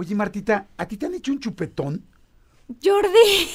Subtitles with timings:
[0.00, 2.02] Oye, Martita, ¿a ti te han hecho un chupetón?
[2.82, 3.50] Jordi.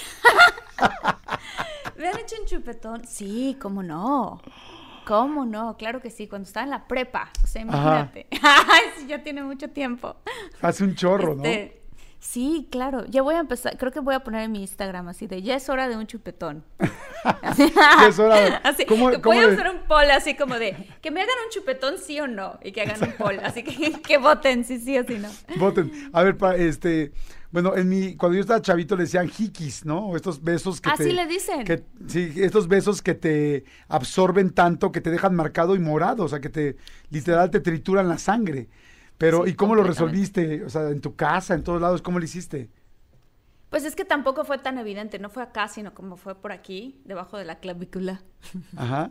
[1.97, 3.07] ¿Me han hecho un chupetón?
[3.07, 4.39] Sí, cómo no.
[5.07, 5.75] ¿Cómo no?
[5.75, 7.31] Claro que sí, cuando estaba en la prepa.
[7.43, 8.27] O sea, imagínate.
[8.95, 10.17] Sí, ya tiene mucho tiempo.
[10.61, 11.41] Hace un chorro, ¿no?
[12.27, 13.05] Sí, claro.
[13.07, 15.55] Ya voy a empezar, creo que voy a poner en mi Instagram así de ya
[15.55, 16.63] es hora de un chupetón.
[17.57, 20.55] Ya es hora de- Así, ¿Cómo- que cómo voy a hacer un poll así como
[20.59, 23.63] de que me hagan un chupetón sí o no y que hagan un poll, así
[23.63, 25.29] que que voten si sí o si no.
[25.57, 25.91] Voten.
[26.13, 27.13] A ver, pa- este,
[27.51, 30.15] bueno, en mi, cuando yo estaba chavito le decían jikis, ¿no?
[30.15, 31.05] Estos besos que Ah, te...
[31.05, 31.63] sí le dicen.
[31.63, 36.27] que- sí, estos besos que te absorben tanto que te dejan marcado y morado, o
[36.27, 36.75] sea, que te,
[37.09, 38.67] literal, te trituran la sangre.
[39.17, 40.63] Pero, Sí, ¿y cómo lo resolviste?
[40.65, 42.69] O sea, en tu casa, en todos lados, ¿cómo lo hiciste?
[43.69, 47.01] Pues es que tampoco fue tan evidente, no fue acá, sino como fue por aquí,
[47.05, 48.21] debajo de la clavícula.
[48.77, 49.09] Ajá.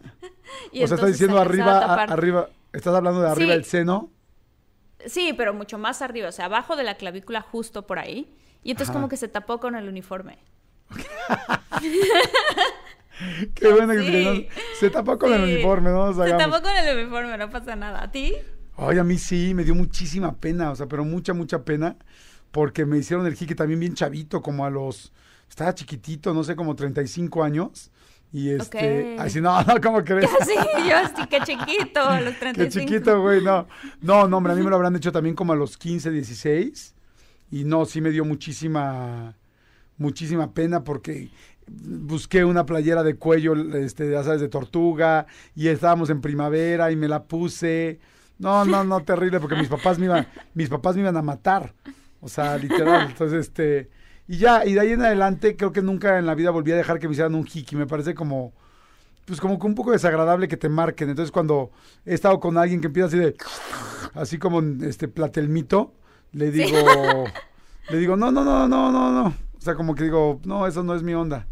[0.72, 3.56] Y o sea, estás diciendo se arriba, a arriba, estás hablando de arriba Sí.
[3.56, 4.10] del seno.
[5.06, 8.34] Sí, pero mucho más arriba, o sea, abajo de la clavícula justo por ahí.
[8.62, 8.98] Y entonces Ajá.
[8.98, 10.38] como que se tapó con el uniforme.
[13.54, 14.00] Qué buena Sí.
[14.00, 14.46] explicación.
[14.80, 16.12] Se tapó con el uniforme, ¿no?
[16.14, 18.02] Sea, Se tapó con el uniforme, no pasa nada.
[18.02, 18.34] ¿A ti?
[18.76, 21.96] Ay, a mí sí, me dio muchísima pena, o sea, pero mucha, mucha pena,
[22.50, 25.12] porque me hicieron el jique también bien chavito, como a los,
[25.48, 27.90] estaba chiquitito, no sé, como 35 años,
[28.32, 29.20] y este, Ok.
[29.20, 30.28] así, no, no, ¿cómo crees?
[30.44, 30.54] Sí,
[30.88, 32.54] yo sí, qué chiquito, a los 35.
[32.56, 33.68] Qué chiquito, güey, no,
[34.00, 36.94] no, no, hombre, a mí me lo habrán hecho también como a los 15, 16,
[37.52, 39.36] y no, sí me dio muchísima,
[39.98, 41.30] muchísima pena, porque
[41.68, 46.96] busqué una playera de cuello, este, ya sabes, de tortuga, y estábamos en primavera, y
[46.96, 48.00] me la puse,
[48.38, 51.72] no, no, no, terrible, porque mis papás me iban, mis papás me iban a matar,
[52.20, 53.90] o sea, literal, entonces, este,
[54.26, 56.76] y ya, y de ahí en adelante, creo que nunca en la vida volví a
[56.76, 58.52] dejar que me hicieran un hiki, me parece como,
[59.24, 61.10] pues como que un poco desagradable que te marquen.
[61.10, 61.70] Entonces cuando
[62.04, 63.36] he estado con alguien que empieza así de,
[64.14, 65.92] así como este platelmito,
[66.32, 66.78] le digo,
[67.90, 69.28] le digo, no, no, no, no, no, no.
[69.28, 71.46] O sea, como que digo, no, eso no es mi onda.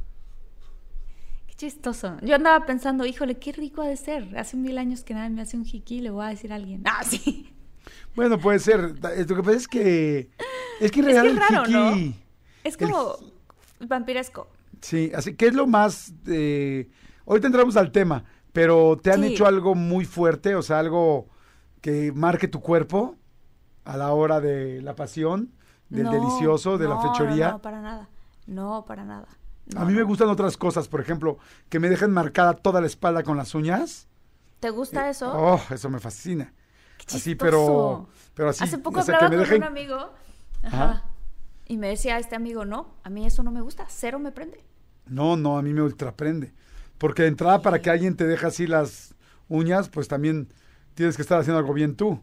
[1.67, 2.17] Chistoso.
[2.23, 4.37] Yo andaba pensando, híjole, qué rico ha de ser.
[4.37, 6.83] Hace mil años que nadie me hace un jiquí, le voy a decir a alguien.
[6.87, 7.49] Ah, sí.
[8.17, 8.81] Bueno, puede ser.
[9.01, 10.31] Lo que pasa es que,
[10.81, 11.97] es que en Es que raro, el ¿no?
[11.97, 12.17] hiki,
[12.65, 13.15] Es El- como
[13.79, 14.49] vampiresco.
[14.81, 16.91] sí, así que es lo más, eh,
[17.27, 19.29] ahorita entramos al tema, pero ¿te han Sí.
[19.29, 20.57] hecho algo muy fuerte?
[20.57, 21.29] O sea, algo
[21.81, 23.15] que marque tu cuerpo
[23.85, 25.53] a la hora de la pasión,
[25.89, 27.53] del No, delicioso, de la no, fechoría.
[27.53, 28.09] No, para nada.
[28.49, 29.29] No, para nada.
[29.67, 32.87] No, a mí me gustan otras cosas, por ejemplo, que me dejen marcada toda la
[32.87, 34.09] espalda con las uñas.
[34.61, 35.33] ¿Te gusta eso?
[35.35, 36.53] Oh, eso me fascina.
[36.99, 38.65] Qué Así, pero, pero así.
[38.65, 40.13] Hace poco o sea, hablaba que me con un amigo.
[40.63, 41.05] Ajá.
[41.67, 44.63] Y me decía este amigo, no, a mí eso no me gusta, cero me prende.
[45.07, 46.53] No, no, a mí me ultraprende.
[46.99, 49.15] Porque de entrada, para que alguien te deje así las
[49.49, 50.49] uñas, pues también
[50.95, 52.23] tienes que estar haciendo algo bien tú.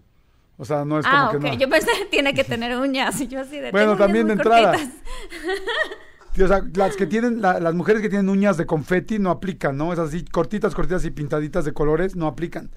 [0.57, 1.57] O sea, no es ah, como que no.
[1.57, 3.19] yo pensé que tiene que tener uñas.
[3.21, 3.71] Y yo así de.
[3.71, 4.77] Bueno, "Tengo uñas también de entrada.
[6.29, 6.35] cortitas".
[6.35, 9.29] Sí, o sea, las que tienen, la- las mujeres que tienen uñas de confeti no
[9.31, 9.91] aplican, ¿no?
[9.93, 12.69] Esas así cortitas, cortitas y pintaditas de colores no aplican.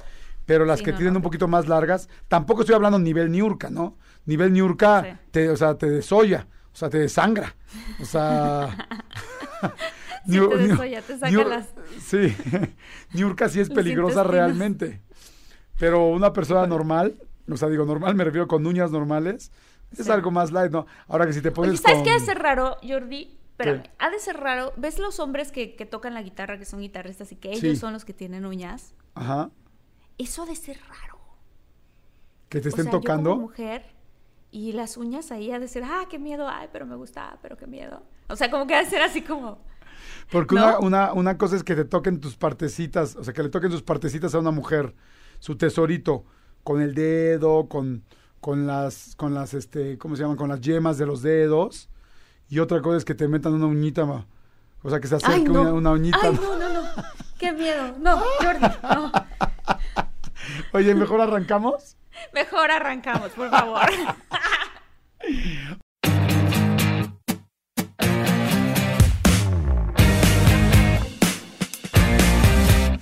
[0.47, 3.31] Pero las Sí, que no, tienen no un poquito más largas, tampoco estoy hablando nivel
[3.31, 3.97] niurca, ¿no?
[4.27, 5.09] Nivel niurca, Sí.
[5.31, 7.55] te, o sea, te desolla, o sea, te desangra.
[8.01, 8.77] O sea...
[10.27, 11.69] Sí, te desolla, te saca las-
[12.01, 12.35] Sí,
[13.13, 15.01] niurca sí es peligrosa realmente.
[15.79, 17.17] Pero una persona normal,
[17.51, 19.51] o sea, digo normal, me refiero con uñas normales,
[19.97, 20.11] es Sí.
[20.13, 20.87] algo más light, ¿no?
[21.09, 22.05] Ahora que si te pones Oye, ¿sabes con...
[22.05, 23.37] qué raro, Jordi?
[23.65, 23.91] Espérame, ¿Qué?
[23.99, 24.73] ha de ser raro.
[24.77, 27.77] ¿Ves los hombres que, que tocan la guitarra, que son guitarristas y que ellos Sí.
[27.77, 28.95] son los que tienen uñas?
[29.15, 29.51] Ajá,
[30.19, 31.19] Eso ha de ser raro.
[32.49, 33.31] que te O estén yo tocando.
[33.31, 33.85] como mujer
[34.51, 37.39] y las uñas ahí ha de ser, ah, qué miedo, ay, pero me gusta, ah,
[37.41, 38.03] pero qué miedo.
[38.29, 39.59] O sea, como que ha de ser así como,
[40.31, 40.79] Porque ¿No?
[40.79, 43.71] una, una, una cosa es que te toquen tus partecitas, o sea, que le toquen
[43.71, 44.95] sus partecitas a una mujer,
[45.39, 46.25] su tesorito,
[46.65, 48.05] con el dedo, con,
[48.41, 50.37] con las, con las, este, ¿cómo se llaman?
[50.37, 51.89] Con las yemas de los dedos.
[52.53, 54.27] Y otra cosa es que te metan una uñita, ma-
[54.83, 55.63] o sea, que se acerque Ay, no.
[55.63, 56.19] una, una uñita.
[56.23, 56.83] Ay, no, no, no.
[57.39, 57.95] Qué miedo.
[57.99, 59.11] No, Jordi, no.
[60.75, 61.97] Oye, mejor arrancamos.
[62.35, 63.81] Mejor arrancamos, por favor.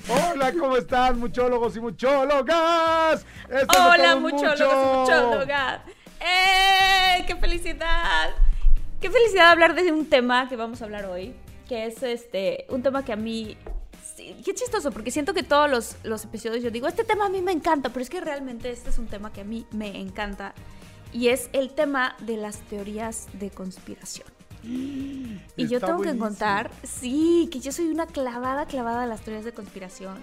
[0.09, 3.25] Hola, ¿cómo están, muchólogos y muchólogas?
[3.49, 4.65] Esto Hola, muchólogos mucho.
[4.65, 5.81] y muchólogas.
[6.21, 7.25] ¡Eh!
[7.27, 8.31] ¡Qué felicidad!
[9.01, 11.35] Qué felicidad hablar de un tema que vamos a hablar hoy,
[11.67, 13.57] que es este un tema que a mí
[14.15, 17.29] sí, qué chistoso, porque siento que todos los, los episodios yo digo, este tema a
[17.31, 19.99] mí me encanta, pero es que realmente este es un tema que a mí me
[19.99, 20.53] encanta
[21.15, 24.29] y es el tema de las teorías de conspiración.
[24.63, 29.47] Y yo tengo que contar, sí, que yo soy una clavada, clavada a las teorías
[29.47, 30.19] de conspiración.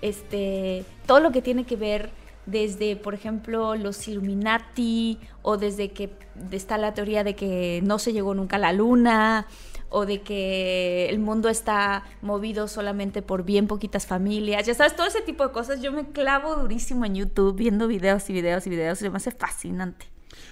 [0.00, 2.10] Este, todo lo que tiene que ver
[2.46, 6.16] desde, por ejemplo, los Illuminati, o desde que
[6.52, 9.46] está la teoría de que no se llegó nunca a la luna,
[9.88, 14.66] o de que el mundo está movido solamente por bien poquitas familias.
[14.66, 15.80] Ya sabes, todo ese tipo de cosas.
[15.80, 18.98] Yo me clavo durísimo en YouTube viendo videos y videos y videos.
[18.98, 20.06] Se me hace fascinante.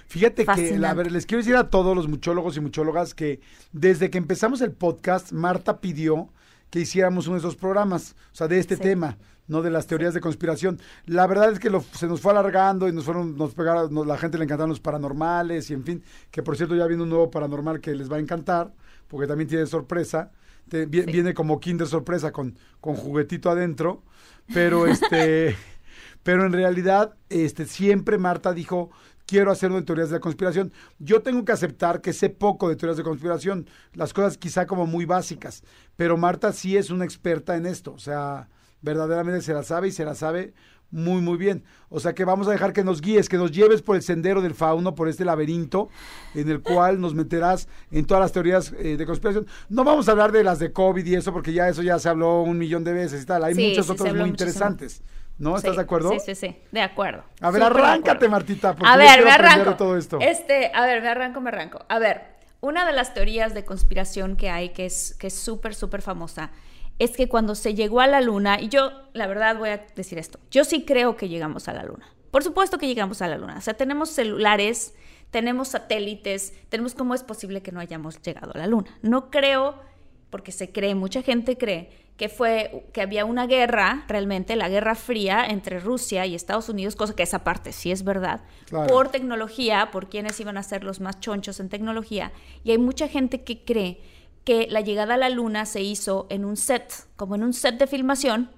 [0.07, 3.39] Fíjate que, a ver, les quiero decir a todos los muchólogos y muchólogas que
[3.71, 6.29] desde que empezamos el podcast, Marta pidió
[6.69, 8.81] que hiciéramos uno de esos programas, o sea, de este Sí.
[8.81, 9.17] tema,
[9.47, 10.79] no de las teorías de conspiración.
[11.05, 14.07] La verdad es que lo- se nos fue alargando y nos fueron, nos pegaron, nos-
[14.07, 17.09] la gente le encantaron los paranormales y en fin, que por cierto ya viene un
[17.09, 18.73] nuevo paranormal que les va a encantar,
[19.07, 20.31] porque también tiene sorpresa.
[20.67, 21.11] Te- vi- Sí.
[21.11, 24.01] Viene como Kinder sorpresa con, con juguetito adentro,
[24.51, 25.55] pero este,
[26.23, 28.89] pero en realidad, este, siempre Marta dijo,
[29.25, 30.71] quiero hacer uno de teorías de la conspiración.
[30.99, 34.85] Yo tengo que aceptar que sé poco de teorías de conspiración, las cosas quizá como
[34.85, 35.63] muy básicas,
[35.95, 38.49] pero Marta sí es una experta en esto, o sea,
[38.81, 40.53] verdaderamente se la sabe y se la sabe
[40.91, 41.63] muy, muy bien.
[41.89, 44.41] O sea que vamos a dejar que nos guíes, que nos lleves por el sendero
[44.41, 45.89] del fauno, por este laberinto,
[46.33, 49.47] en el cual nos meterás en todas las teorías eh, de conspiración.
[49.67, 52.07] No vamos a hablar de las de COVID y eso, porque ya eso ya se
[52.07, 53.43] habló un millón de veces y tal.
[53.43, 54.53] Hay Sí, muchas otras muy muchísimo.
[55.37, 55.57] ¿No?
[55.57, 56.11] ¿Estás de acuerdo?
[56.11, 57.23] Sí, sí, sí, de acuerdo.
[57.41, 58.29] A ver, Súper arráncate.
[58.29, 59.75] Martita, porque A ver, me arranco.
[59.75, 60.17] todo esto.
[60.21, 61.79] Este, a ver, me arranco, me arranco.
[61.89, 62.21] A ver,
[62.61, 66.51] una de las teorías de conspiración que hay, que es que es súper, súper famosa,
[66.99, 70.17] es que cuando se llegó a la luna, y yo, la verdad, voy a decir
[70.17, 72.07] esto, yo sí creo que llegamos a la luna.
[72.31, 73.55] Por supuesto que llegamos a la luna.
[73.57, 74.93] O sea, tenemos celulares,
[75.31, 78.97] tenemos satélites, tenemos cómo es posible que no hayamos llegado a la luna.
[79.01, 79.75] No creo,
[80.29, 84.95] porque se cree, mucha gente cree que fue que había una guerra, realmente la Guerra
[84.95, 88.87] Fría entre Rusia y Estados Unidos, cosa que esa parte sí es verdad, Claro.
[88.87, 92.31] por tecnología, por quienes iban a ser los más chonchos en tecnología,
[92.63, 93.99] y hay mucha gente que cree
[94.45, 97.77] que la llegada a la luna se hizo en un set, como en un set
[97.77, 98.49] de filmación,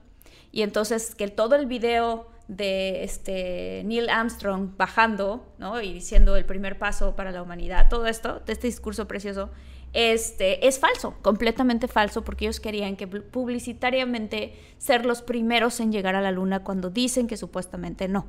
[0.51, 5.81] y entonces que todo el video de este Neil Armstrong bajando, ¿no?
[5.81, 9.49] Y diciendo el primer paso para la humanidad, todo esto, de este discurso precioso,
[9.93, 15.91] este, es falso, completamente falso, porque ellos querían que pu- publicitariamente ser los primeros en
[15.91, 18.25] llegar a la luna cuando dicen que supuestamente no.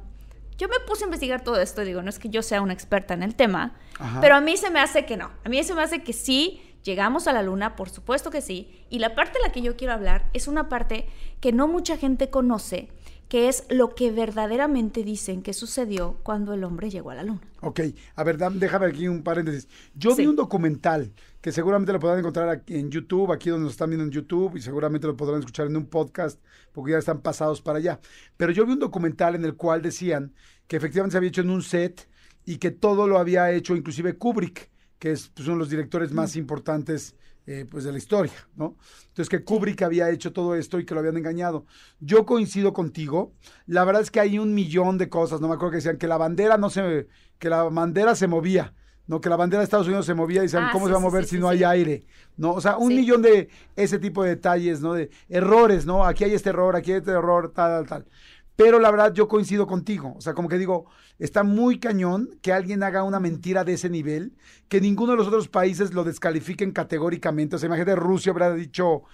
[0.56, 3.14] Yo me puse a investigar todo esto, digo, no es que yo sea una experta
[3.14, 4.20] en el tema, Ajá.
[4.20, 5.30] pero a mí se me hace que no.
[5.44, 8.84] A mí se me hace que sí, llegamos a la luna, por supuesto que sí.
[8.90, 11.06] Y la parte de la que yo quiero hablar es una parte
[11.40, 12.88] que no mucha gente conoce,
[13.28, 17.40] que es lo que verdaderamente dicen que sucedió cuando el hombre llegó a la luna.
[17.60, 17.80] Ok,
[18.14, 19.68] a ver, déjame aquí un paréntesis.
[19.94, 23.72] Yo vi un documental que seguramente lo podrán encontrar aquí en YouTube, aquí donde nos
[23.72, 26.40] están viendo en YouTube, y seguramente lo podrán escuchar en un podcast,
[26.72, 28.00] porque ya están pasados para allá.
[28.36, 30.32] Pero yo vi un documental en el cual decían
[30.66, 32.08] que efectivamente se había hecho en un set
[32.46, 36.12] y que todo lo había hecho inclusive Kubrick, que es pues, uno de los directores
[36.12, 37.14] más importantes
[37.50, 38.76] eh, pues de la historia, ¿no?
[39.06, 41.64] Entonces que Kubrick había hecho todo esto y que lo habían engañado.
[41.98, 43.32] Yo coincido contigo.
[43.64, 45.40] La verdad es que hay un millón de cosas.
[45.40, 48.74] No me acuerdo que decían que la bandera no se, que la bandera se movía,
[49.06, 50.92] no que la bandera de Estados Unidos se movía y decían Ah, cómo sí, se
[50.92, 52.04] va a mover sí, si no hay aire,
[52.36, 54.92] no, o sea, un millón de ese tipo de detalles, ¿no?
[54.92, 56.04] De errores, ¿no?
[56.04, 58.12] Aquí hay este error, aquí hay este error, tal, tal, tal.
[58.58, 60.86] Pero la verdad yo coincido contigo, o sea, como que digo,
[61.20, 64.36] está muy cañón que alguien haga una mentira de ese nivel,
[64.68, 69.04] que ninguno de los otros países lo descalifiquen categóricamente, o sea, imagínate Rusia habrá dicho,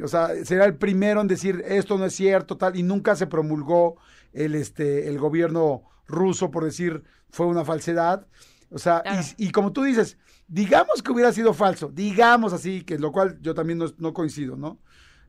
[0.00, 3.26] o sea, será el primero en decir esto no es cierto, tal, y nunca se
[3.26, 3.96] promulgó
[4.32, 8.28] el, este, el gobierno ruso por decir fue una falsedad,
[8.70, 9.20] o sea, Claro.
[9.36, 10.16] y, y como tú dices,
[10.46, 14.54] digamos que hubiera sido falso, digamos así, que lo cual yo también no, no coincido,
[14.56, 14.78] ¿no?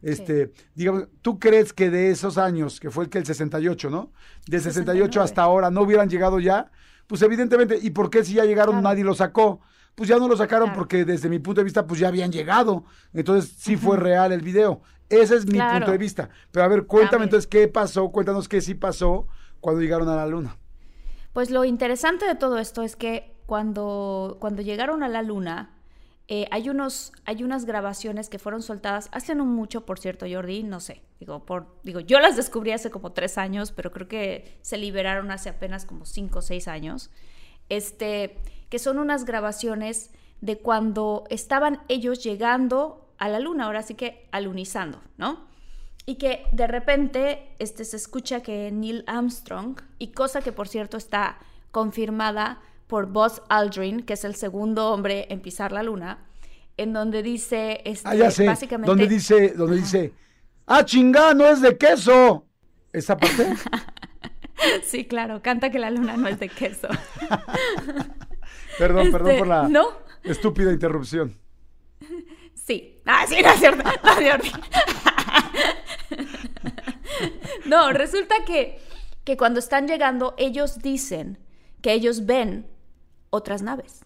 [0.03, 4.12] Este, digamos, ¿tú crees que de esos años, que fue el que el 68, ¿no?
[4.48, 5.24] De 68 69.
[5.24, 6.69] hasta ahora no hubieran llegado ya?
[7.07, 8.89] Pues evidentemente, ¿y por qué si ya llegaron Claro.
[8.89, 9.62] nadie lo sacó?
[9.95, 10.79] Pues ya no lo sacaron Claro.
[10.79, 12.83] porque desde mi punto de vista pues ya habían llegado.
[13.13, 14.81] Entonces sí fue real el video.
[15.10, 15.77] Ese es mi Claro.
[15.79, 16.29] punto de vista.
[16.51, 17.27] Pero a ver, cuéntame También.
[17.27, 19.27] entonces qué pasó, cuéntanos qué sí pasó
[19.62, 20.57] cuando llegaron a la luna.
[21.31, 25.73] Pues lo interesante de todo esto es que cuando, cuando llegaron a la luna,
[26.30, 30.63] eh, hay, unos, hay unas grabaciones que fueron soltadas hace no mucho, por cierto, Jordi,
[30.63, 31.01] no sé.
[31.20, 35.32] Digo, por, digo, yo las descubrí hace como tres años, pero creo que se liberaron
[35.32, 37.12] hace apenas como cinco o seis años.
[37.68, 38.38] Este,
[38.70, 44.27] que son unas grabaciones de cuando estaban ellos llegando a la luna, ahora sí que
[44.32, 45.48] alunizando, ¿no?
[46.06, 50.98] Y que de repente este, se escucha que Neil Armstrong, y cosa que por cierto
[50.98, 51.38] está
[51.72, 52.62] confirmada
[52.93, 56.27] por Buzz Aldrin, que es el segundo hombre en pisar la luna,
[56.77, 58.45] en donde dice, este, Ah, ya sé.
[58.45, 58.88] básicamente...
[58.88, 60.13] Donde dice, donde dice,
[60.67, 62.45] ¡ah, chingá, no es de queso!
[62.91, 63.47] ¿Esa parte?
[64.85, 66.88] Sí, claro, canta que la luna no es de queso.
[68.77, 69.88] perdón, perdón Este, por la ¿no?
[70.21, 71.35] estúpida interrupción.
[72.53, 73.01] Sí.
[73.07, 73.83] Ah, sí, no es cierto.
[73.83, 74.51] No, Jordi.
[77.65, 78.79] No, resulta que,
[79.23, 81.39] que cuando están llegando, ellos dicen
[81.81, 82.67] que ellos ven
[83.33, 84.05] otras naves.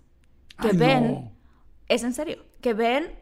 [0.62, 1.32] Que Ay, ven, no.
[1.88, 3.14] es en serio, que ven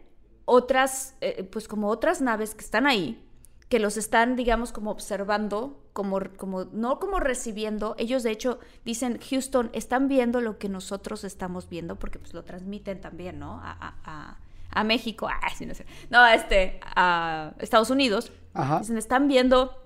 [0.46, 3.22] otras, eh, pues como otras naves que están ahí,
[3.70, 7.96] que los están, digamos, como observando, como, como, no como recibiendo.
[7.98, 12.44] Ellos, de hecho, dicen, Houston, están viendo lo que nosotros estamos viendo, porque pues lo
[12.44, 13.60] transmiten también, ¿no?
[13.64, 15.86] A, a- a- a México, ah, sí, no sé.
[16.10, 18.32] No, este, a Estados Unidos.
[18.54, 18.80] Ajá.
[18.80, 19.85] Dicen, están viendo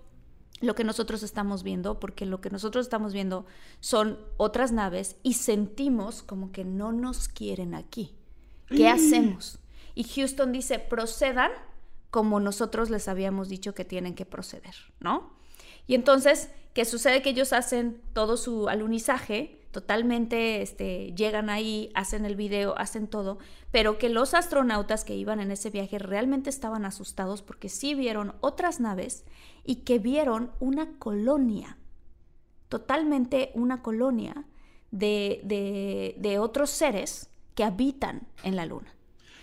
[0.61, 3.45] lo que nosotros estamos viendo, porque lo que nosotros estamos viendo
[3.79, 8.15] son otras naves y sentimos como que no nos quieren aquí.
[8.67, 9.59] ¿Qué hacemos?
[9.95, 11.51] Y Houston dice, procedan
[12.11, 15.33] como nosotros les habíamos dicho que tienen que proceder, ¿no?
[15.87, 17.21] Y entonces, ¿qué sucede?
[17.21, 23.37] Que ellos hacen todo su alunizaje, totalmente este, llegan ahí, hacen el video, hacen todo,
[23.71, 28.33] pero que los astronautas que iban en ese viaje realmente estaban asustados porque sí vieron
[28.41, 29.25] otras naves
[29.69, 31.77] y que vieron una colonia,
[32.69, 34.45] totalmente una colonia
[34.91, 38.91] de, de- de otros seres que habitan en la luna.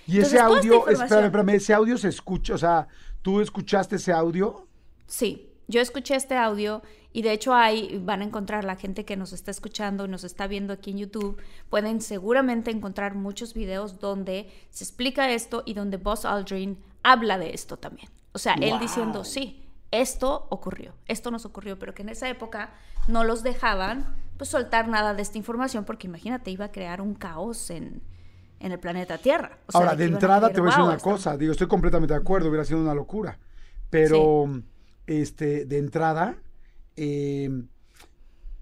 [0.06, 2.88] Y ese Entonces, audio, información- espérame, espérame, ese audio se escucha, o sea,
[3.22, 4.66] ¿tú escuchaste ese audio?
[5.06, 9.16] Sí, yo escuché este audio y de hecho ahí van a encontrar la gente que
[9.16, 11.40] nos está escuchando y nos está viendo aquí en YouTube,
[11.70, 17.50] pueden seguramente encontrar muchos videos donde se explica esto y donde Buzz Aldrin habla de
[17.54, 18.08] esto también.
[18.32, 19.62] O sea, él diciendo, sí,
[20.00, 22.74] esto ocurrió, esto nos ocurrió, pero que en esa época
[23.08, 24.04] no los dejaban
[24.36, 28.02] pues soltar nada de esta información porque imagínate, iba a crear un caos en,
[28.60, 29.58] en el planeta Tierra.
[29.66, 31.68] O sea, Ahora, de a entrada te voy a decir "Wow, una cosa, digo, estoy
[31.68, 33.38] completamente de acuerdo, hubiera sido una locura,
[33.90, 34.46] pero,
[35.06, 36.36] este, de entrada,
[36.96, 37.50] eh,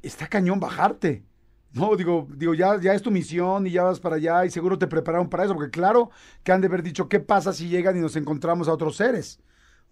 [0.02, 1.24] está cañón bajarte.
[1.72, 4.78] No, digo, digo, ya, ya es tu misión y ya vas para allá y seguro
[4.78, 6.10] te prepararon para eso, porque claro
[6.44, 9.40] que han de haber dicho, ¿qué pasa si llegan y nos encontramos a otros seres?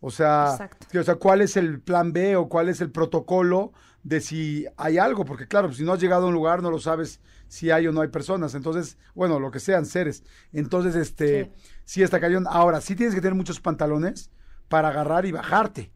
[0.04, 3.72] O sea, que, o sea, ¿cuál es el plan B o cuál es el protocolo
[4.02, 5.24] de si hay algo?
[5.24, 7.92] Porque claro, si no has llegado a un lugar no lo sabes si hay o
[7.92, 8.54] no hay personas.
[8.56, 10.24] Entonces, bueno, lo que sean seres.
[10.52, 11.50] Entonces, este, Sí.
[11.84, 12.46] sí, está cañón.
[12.50, 14.30] Ahora, sí tienes que tener muchos pantalones
[14.68, 15.92] para agarrar y bajarte.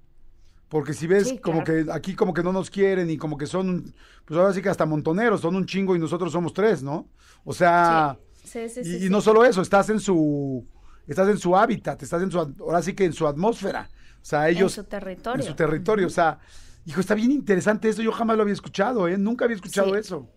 [0.69, 3.47] Porque si ves Sí, como que aquí como que no nos quieren y como que
[3.47, 3.93] son,
[4.25, 7.09] pues ahora sí que hasta montoneros, son un chingo y nosotros somos tres, ¿no?
[7.45, 10.65] O sea, Sí, sí, sí, y, y no solo eso, estás en su,
[11.07, 13.91] estás en su hábitat, estás en su, ahora sí que en su atmósfera.
[14.21, 14.77] O sea, ellos...
[14.77, 15.43] en su territorio.
[15.43, 16.39] En su territorio, o sea,
[16.85, 19.17] hijo, está bien interesante eso, yo jamás lo había escuchado, ¿eh?
[19.19, 20.01] Nunca había escuchado Sí.
[20.01, 20.29] eso.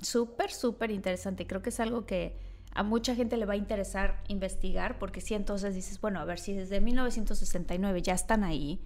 [0.00, 1.46] Súper, súper interesante.
[1.46, 2.36] Creo que es algo que
[2.74, 6.38] a mucha gente le va a interesar investigar, porque si entonces dices, bueno, a ver,
[6.38, 8.80] si desde 1969 ya están ahí,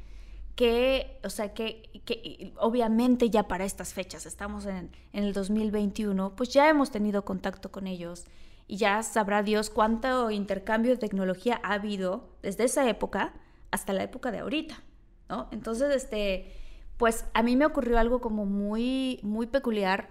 [0.56, 6.34] que, o sea, que, que obviamente ya para estas fechas, estamos en, en el 2021,
[6.34, 8.24] pues ya hemos tenido contacto con ellos
[8.68, 13.34] y ya sabrá Dios cuánto intercambio de tecnología ha habido desde esa época
[13.70, 14.82] hasta la época de ahorita,
[15.28, 15.48] ¿no?
[15.52, 16.52] Entonces, este,
[16.96, 20.08] pues a mí me ocurrió algo como muy, muy peculiar.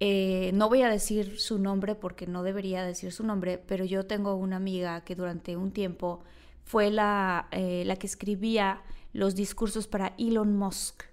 [0.00, 4.06] Eh, no voy a decir su nombre porque no debería decir su nombre, pero yo
[4.06, 6.22] tengo una amiga que durante un tiempo
[6.64, 11.04] fue la, eh, la que escribía los discursos para Elon Musk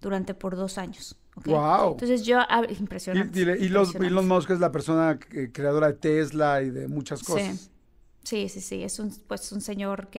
[0.00, 1.16] durante por dos años.
[1.92, 3.38] Entonces yo, ah, Y, impresionante.
[3.38, 4.06] dile, y los, impresionante.
[4.06, 7.56] Elon Musk es la persona que- creadora de Tesla y de muchas cosas.
[7.58, 7.70] Sí.
[8.24, 10.17] Sí, sí, sí, es un, pues, un señor que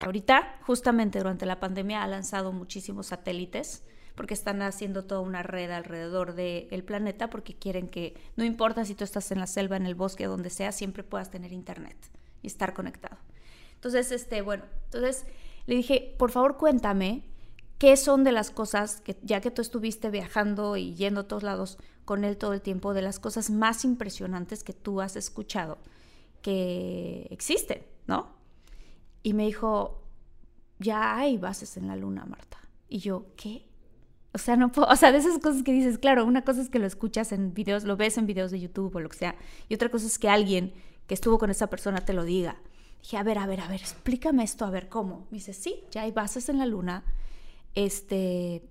[0.00, 5.70] Ahorita, justamente durante la pandemia, ha lanzado muchísimos satélites porque están haciendo toda una red
[5.70, 9.86] alrededor del planeta porque quieren que, no importa si tú estás en la selva, en
[9.86, 11.96] el bosque, donde sea, siempre puedas tener internet
[12.42, 13.18] y estar conectado.
[13.74, 15.26] Entonces, este, bueno, entonces
[15.66, 17.22] le dije, por favor cuéntame
[17.78, 21.42] qué son de las cosas que, ya que tú estuviste viajando y yendo a todos
[21.42, 25.78] lados con él todo el tiempo, de las cosas más impresionantes que tú has escuchado
[26.42, 28.39] que existen, ¿no?
[29.22, 30.02] Y me dijo,
[30.78, 32.58] ya hay bases en la luna, Marta.
[32.88, 33.66] Y yo, ¿qué?
[34.32, 36.68] O sea, no puedo, o sea, de esas cosas que dices, claro, una cosa es
[36.68, 39.36] que lo escuchas en videos, lo ves en videos de YouTube o lo que sea,
[39.68, 40.72] y otra cosa es que alguien
[41.06, 42.60] que estuvo con esa persona te lo diga.
[43.02, 45.26] Dije, a ver, a ver, a ver, explícame esto, a ver cómo.
[45.30, 47.02] Me dice, sí, ya hay bases en la luna.
[47.74, 48.62] Este,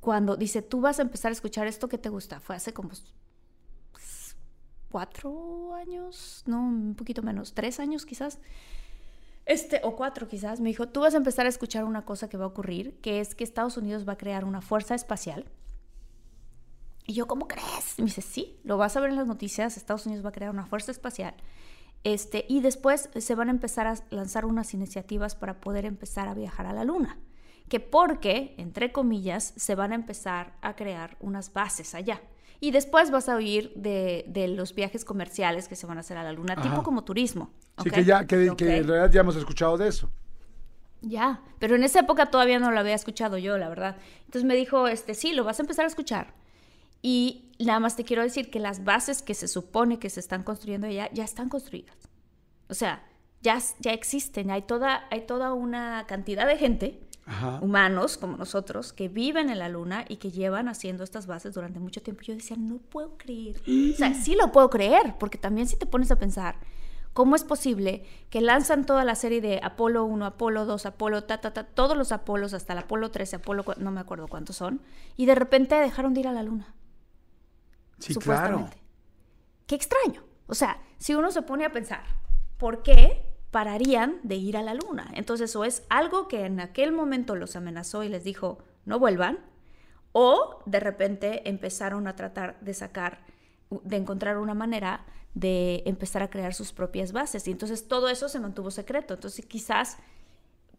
[0.00, 2.90] cuando dice, tú vas a empezar a escuchar esto que te gusta, fue hace como
[4.90, 8.38] cuatro años, no, un poquito menos, tres años quizás
[9.46, 12.36] este, o cuatro quizás, me dijo, tú vas a empezar a escuchar una cosa que
[12.36, 15.44] va a ocurrir, que es que Estados Unidos va a crear una fuerza espacial.
[17.06, 17.98] Y yo, ¿cómo crees?
[17.98, 20.50] Me dice, sí, lo vas a ver en las noticias, Estados Unidos va a crear
[20.50, 21.34] una fuerza espacial.
[22.02, 26.34] Este, y después se van a empezar a lanzar unas iniciativas para poder empezar a
[26.34, 27.18] viajar a la Luna.
[27.68, 32.22] Que porque, entre comillas, se van a empezar a crear unas bases allá.
[32.64, 36.16] Y después vas a oír de, de, los viajes comerciales que se van a hacer
[36.16, 37.50] a la luna, tipo como turismo.
[37.82, 40.08] Sí, que ya, que, que, en realidad ya hemos escuchado de eso.
[41.02, 43.98] Ya, pero en esa época todavía no lo había escuchado yo, la verdad.
[44.20, 46.32] Entonces me dijo, este, sí, lo vas a empezar a escuchar.
[47.02, 50.42] Y nada más te quiero decir que las bases que se supone que se están
[50.42, 51.98] construyendo allá ya están construidas.
[52.70, 53.04] O sea,
[53.42, 57.00] ya, ya existen, hay toda, hay toda una cantidad de gente
[57.60, 61.80] humanos como nosotros que viven en la luna y que llevan haciendo estas bases durante
[61.80, 62.22] mucho tiempo.
[62.22, 63.56] Yo decía, no puedo creer.
[63.92, 66.56] O sea, sí lo puedo creer, porque también si te pones a pensar,
[67.12, 71.40] ¿cómo es posible que lanzan toda la serie de Apolo 1, Apolo 2, Apolo, ta,
[71.40, 74.82] ta, ta, todos los Apolos hasta el Apolo 13, Apolo, no me acuerdo cuántos son,
[75.16, 76.74] y de repente dejaron de ir a la luna?
[77.98, 78.68] Sí, claro.
[79.66, 80.22] Qué extraño.
[80.46, 82.02] O sea, si uno se pone a pensar,
[82.58, 85.12] ¿por qué pararían de ir a la luna.
[85.14, 89.38] Entonces, o es algo que en aquel momento los amenazó y les dijo, no vuelvan,
[90.10, 93.20] o de repente empezaron a tratar de sacar,
[93.70, 97.46] de encontrar una manera de empezar a crear sus propias bases.
[97.46, 99.14] Y entonces todo eso se mantuvo secreto.
[99.14, 99.98] Entonces, quizás,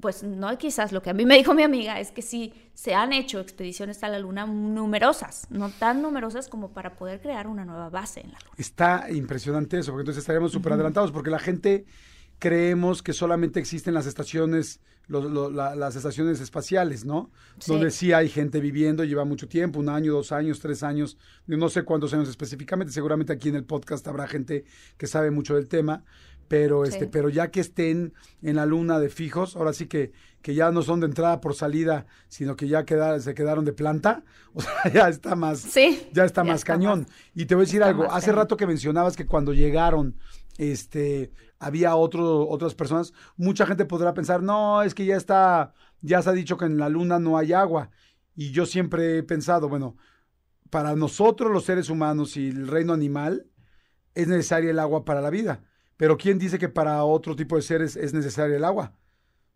[0.02, 2.94] pues no quizás, lo que a mí me dijo mi amiga es que sí se
[2.94, 7.64] han hecho expediciones a la luna numerosas, no tan numerosas como para poder crear una
[7.64, 8.56] nueva base en la luna.
[8.58, 11.86] Está impresionante eso, porque entonces estaríamos súper adelantados, porque la gente
[12.40, 17.32] creemos que solamente existen las estaciones, las estaciones espaciales, ¿no?
[17.68, 21.18] Donde sí hay gente viviendo, lleva mucho tiempo, un año, dos años, tres años,
[21.48, 24.66] no sé cuántos años específicamente, seguramente aquí en el podcast habrá gente
[24.98, 26.04] que sabe mucho del tema,
[26.48, 30.54] pero este, pero ya que estén en la luna de fijos, ahora sí que, que
[30.54, 32.86] ya no son de entrada por salida, sino que ya
[33.20, 37.08] se quedaron de planta, o sea, ya está más, sí, ya está más cañón.
[37.34, 40.16] y te voy a decir algo, hace rato que mencionabas que cuando llegaron
[40.58, 41.32] este,
[41.66, 46.30] había otro, otras personas, mucha gente podrá pensar, no, es que ya está, ya se
[46.30, 47.90] ha dicho que en la luna no hay agua.
[48.36, 49.98] Y yo siempre he pensado, bueno,
[50.70, 53.48] para nosotros los seres humanos y el reino animal
[54.14, 55.64] es necesaria el agua para la vida.
[55.98, 58.94] Pero ¿quién dice que para otro tipo de seres es necesaria el agua?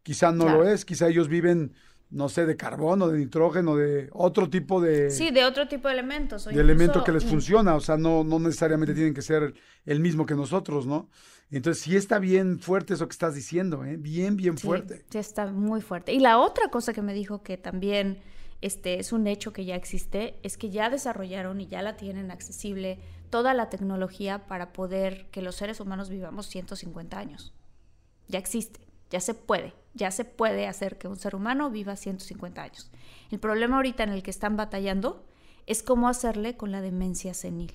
[0.02, 1.76] Quizá no lo es, quizá ellos viven
[2.10, 5.12] no sé, de carbono, de nitrógeno, de otro tipo de...
[5.12, 6.46] Sí, de otro tipo de elementos.
[6.46, 9.54] de elemento que les funciona, o sea, no, no necesariamente tienen que ser
[9.86, 11.10] el mismo que nosotros, ¿no?
[11.52, 13.98] Entonces sí está bien fuerte eso que estás diciendo, ¿eh?
[13.98, 15.06] Bien, bien fuerte.
[15.10, 16.14] Sí, está muy fuerte.
[16.14, 18.20] Y la otra cosa que me dijo que también
[18.62, 22.30] este, es un hecho que ya existe, es que ya desarrollaron y ya la tienen
[22.30, 27.54] accesible toda la tecnología para poder que los seres humanos vivamos 150 años.
[28.28, 32.62] Ya existe, ya se puede ya se puede hacer que un ser humano viva 150
[32.62, 32.92] años.
[33.32, 35.26] El problema ahorita en el que están batallando
[35.66, 37.74] es cómo hacerle con la demencia senil.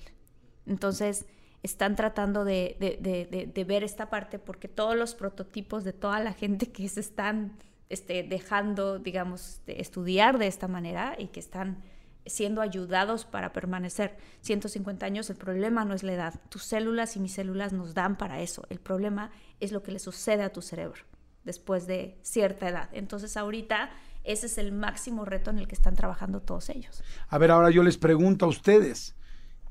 [0.65, 1.25] Entonces,
[1.65, 6.87] están tratando de, ver esta parte porque todos los prototipos de toda la gente que
[6.87, 7.57] se están
[7.89, 11.83] este, dejando, digamos, de estudiar de esta manera y que están
[12.25, 16.39] siendo ayudados para permanecer 150 años, el problema no es la edad.
[16.49, 18.65] Tus células y mis células nos dan para eso.
[18.69, 21.01] El problema es lo que le sucede a tu cerebro
[21.43, 22.89] después de cierta edad.
[22.93, 23.91] Entonces ahorita
[24.23, 27.03] ese es el máximo reto en el que están trabajando todos ellos.
[27.27, 29.15] A ver, ahora yo les pregunto a ustedes,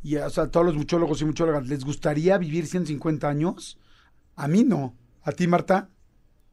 [0.05, 3.79] y o sea, todos los muchólogos y muchólogas, ¿les gustaría vivir 150 años?
[4.37, 4.95] A mí no.
[5.23, 5.89] ¿A ti, Marta?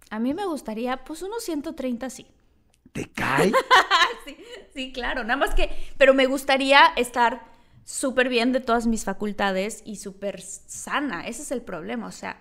[0.10, 2.28] A mí me gustaría, pues unos 130 sí.
[2.94, 3.52] ¿Te cae?
[4.26, 4.38] sí,
[4.74, 7.44] sí, claro, nada más que, pero me gustaría estar
[7.84, 12.40] súper bien de todas mis facultades y súper sana, ese es el problema, o sea,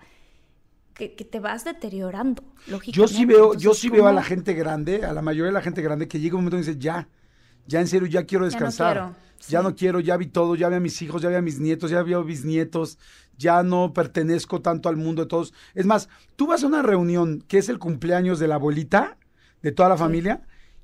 [0.93, 2.97] que, que te vas deteriorando, lógicamente.
[2.97, 5.61] Yo sí veo, yo sí veo a la gente grande, a la mayoría de la
[5.61, 7.09] gente grande, que llega un momento y dice, ya,
[7.71, 9.13] ya en serio, ya quiero no descansar.
[9.47, 11.59] Ya no quiero, ya vi todo, ya vi a mis hijos, ya vi a mis
[11.59, 12.99] nietos, ya vi a mis nietos,
[13.37, 15.51] ya no pertenezco tanto al mundo de todos.
[15.73, 19.17] Es más, tú vas a una reunión que es el cumpleaños de la abuelita,
[19.63, 20.41] de toda la familia,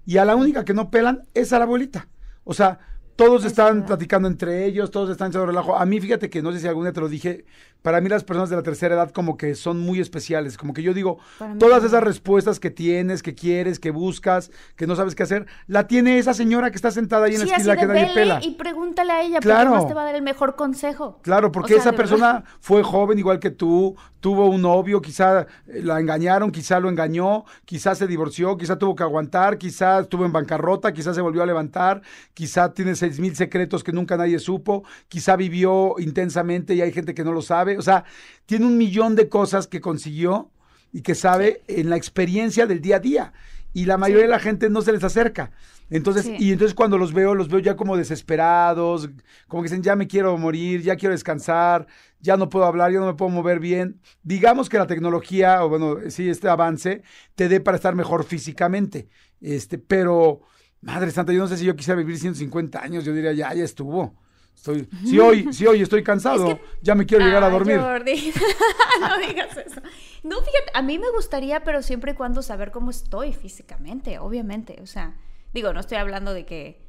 [0.07, 2.07] y a la única que no pelan es a la abuelita.
[2.45, 2.79] O sea,
[3.15, 5.75] todos están platicando entre ellos, todos están echando relajo.
[5.75, 7.45] A mí, fíjate que no sé si alguna te lo dije,
[7.81, 10.81] para mí las personas de la tercera edad como que son muy especiales, como que
[10.83, 11.19] yo digo,
[11.59, 15.87] todas esas respuestas que tienes, que quieres, que buscas, que no sabes qué hacer, la
[15.87, 18.39] tiene esa señora que está sentada ahí en Sí, la esquina que nadie pela.
[18.43, 19.69] y pregúntale a ella, Claro.
[19.69, 21.19] porque más te va a dar el mejor consejo.
[21.23, 22.43] Claro, porque O sea, esa persona verdad.
[22.59, 27.93] fue joven igual que tú, tuvo un novio, quizá la engañaron, quizá lo engañó, quizá
[27.95, 32.01] se divorció, quizá tuvo que aguantar, quizá estuvo en bancarrota, quizá se volvió a levantar,
[32.33, 37.13] quizá tiene seis mil secretos que nunca nadie supo, quizá vivió intensamente y hay gente
[37.13, 37.66] que no lo sabe.
[37.75, 38.05] O sea,
[38.45, 40.51] tiene un millón de cosas que consiguió
[40.93, 43.33] y que sabe en la experiencia del día a día.
[43.73, 45.51] Y la mayoría de la gente no se les acerca.
[45.89, 46.35] Entonces, Sí.
[46.39, 49.09] y entonces cuando los veo, los veo ya como desesperados,
[49.47, 51.87] como que dicen, ya me quiero morir, ya quiero descansar,
[52.19, 53.99] ya no puedo hablar, ya no me puedo mover bien.
[54.23, 57.03] Digamos que la tecnología, o bueno, sí, este avance,
[57.35, 59.07] te dé para estar mejor físicamente.
[59.39, 60.41] Este, pero,
[60.81, 63.63] madre santa, yo no sé si yo quisiera vivir 150 años, yo diría, ya, ya
[63.63, 64.15] estuvo.
[64.57, 67.51] Estoy, si hoy, si hoy estoy cansado, Es que- ya me quiero llegar a Ay,
[67.53, 67.79] dormir.
[67.79, 68.33] Jordi.
[69.01, 69.79] no digas eso.
[70.23, 74.79] No, fíjate, a mí me gustaría, pero siempre y cuando saber cómo estoy físicamente, obviamente.
[74.81, 75.15] O sea,
[75.53, 76.81] digo, no estoy hablando de que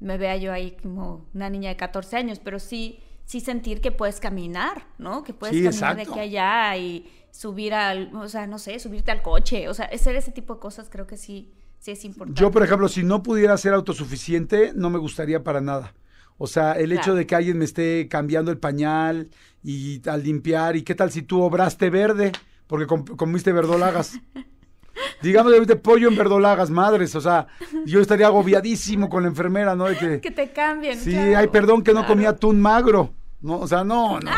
[0.00, 3.90] me vea yo ahí como una niña de 14 años, pero sí, sí sentir que
[3.90, 5.24] puedes caminar, ¿no?
[5.24, 6.20] Que puedes Sí, caminar de exacto.
[6.20, 9.68] aquí a allá y subir al, o sea, no sé, subirte al coche.
[9.68, 12.38] O sea, hacer ese tipo de cosas creo que sí, sí es importante.
[12.40, 15.94] Yo, por ejemplo, si no pudiera ser autosuficiente, no me gustaría para nada.
[16.38, 19.28] O sea, el hecho de que alguien me esté cambiando el pañal
[19.62, 22.32] y al limpiar, y qué tal si tú obraste verde,
[22.66, 24.18] porque com- comiste verdolagas.
[25.22, 27.14] Digamos, de pollo en verdolagas, madres.
[27.14, 27.46] O sea,
[27.86, 29.86] yo estaría agobiadísimo con la enfermera, ¿no?
[29.86, 30.98] De que, Que te cambien.
[30.98, 32.14] sí, claro, ay, perdón que no claro.
[32.14, 33.12] comía atún magro.
[33.40, 34.30] No, o sea, no, no.
[34.30, 34.36] no, no.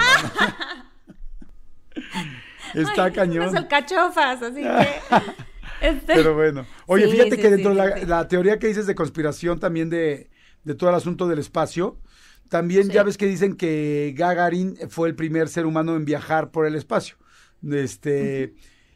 [2.74, 3.48] Está Ay, cañón.
[3.48, 4.87] Unas alcachofas, así que...
[5.80, 6.66] este- Pero bueno.
[6.87, 9.88] Oye, Sí, fíjate sí, que dentro sí, de la teoría que dices de conspiración también
[9.88, 10.28] de,
[10.66, 11.98] de todo el asunto del espacio,
[12.50, 16.66] también ya ves que dicen que Gagarin fue el primer ser humano en viajar por
[16.66, 17.16] el espacio.
[17.72, 18.55] Este,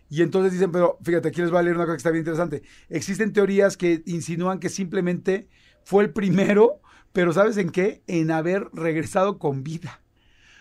[0.09, 2.23] y entonces dicen, pero fíjate, aquí les voy a leer una cosa que está bien
[2.23, 2.63] interesante.
[2.89, 5.49] Existen teorías que insinúan que simplemente
[5.85, 6.81] fue el primero,
[7.13, 8.03] pero ¿sabes en qué?
[8.07, 10.03] En haber regresado con vida.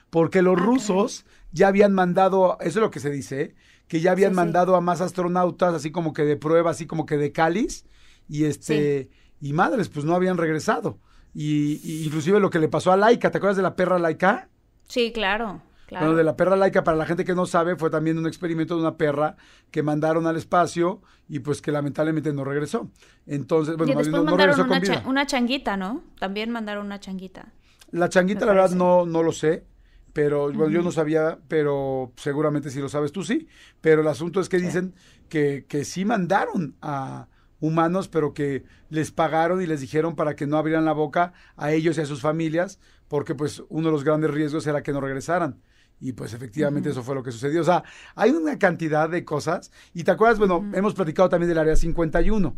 [0.09, 3.55] Porque Ah, los rusos ya habían mandado, eso es lo que se dice, ¿eh?
[3.87, 4.35] que ya habían Sí, sí.
[4.35, 7.85] mandado a más astronautas, así como que de prueba, así como que de cáliz,
[8.27, 9.09] y este,
[9.41, 10.99] y madres, pues no habían regresado.
[11.33, 14.49] Y, y inclusive lo que le pasó a Laika, ¿te acuerdas de la perra Laika?
[14.87, 16.05] Sí, claro, claro.
[16.05, 18.75] Bueno, de la perra Laika, para la gente que no sabe, fue también un experimento
[18.75, 19.35] de una perra
[19.69, 22.89] que mandaron al espacio y pues que lamentablemente no regresó.
[23.27, 25.03] Entonces, bueno, y después no, no mandaron regresó con una, cha- vida.
[25.09, 26.03] una changuita, ¿no?
[26.19, 27.53] También mandaron una changuita.
[27.91, 29.65] La changuita, la verdad, no, no lo sé.
[30.13, 33.47] Pero bueno, yo no sabía, pero seguramente si lo sabes tú sí.
[33.81, 34.95] Pero el asunto es que dicen
[35.29, 37.27] que, que sí mandaron a
[37.59, 41.71] humanos, pero que les pagaron y les dijeron para que no abrieran la boca a
[41.71, 45.01] ellos y a sus familias, porque pues uno de los grandes riesgos era que no
[45.01, 45.61] regresaran.
[46.01, 47.59] Y pues efectivamente eso fue lo que sucedió.
[47.61, 47.83] O sea,
[48.15, 49.71] hay una cantidad de cosas.
[49.93, 52.55] Y te acuerdas, bueno, hemos platicado también del área 51,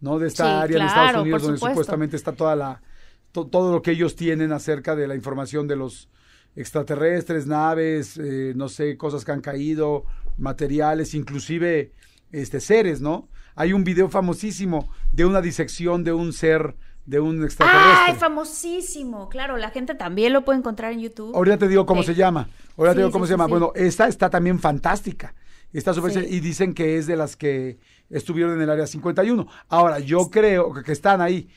[0.00, 0.18] ¿no?
[0.18, 1.66] De esta Sí, área en claro, Estados Unidos donde supuesto.
[1.74, 2.80] supuestamente está toda la,
[3.32, 6.08] to- todo lo que ellos tienen acerca de la información de los
[6.56, 10.04] extraterrestres, naves, eh, no sé, cosas que han caído,
[10.38, 11.92] materiales, inclusive
[12.32, 13.28] este seres, ¿no?
[13.60, 17.92] Hay un video famosísimo de una disección de un ser, de un extraterrestre.
[18.06, 19.28] ¡Ay, famosísimo!
[19.28, 21.36] Claro, la gente también lo puede encontrar en YouTube.
[21.36, 22.06] Ahorita te digo cómo Sí.
[22.06, 22.48] se llama.
[22.78, 23.48] Ahorita te digo cómo sí, se llama.
[23.48, 25.34] Bueno, esta está también fantástica.
[25.74, 26.20] Está súper Sí.
[26.26, 29.46] y dicen que es de las que estuvieron en el área 51.
[29.68, 31.50] Ahora, yo creo que, que están ahí.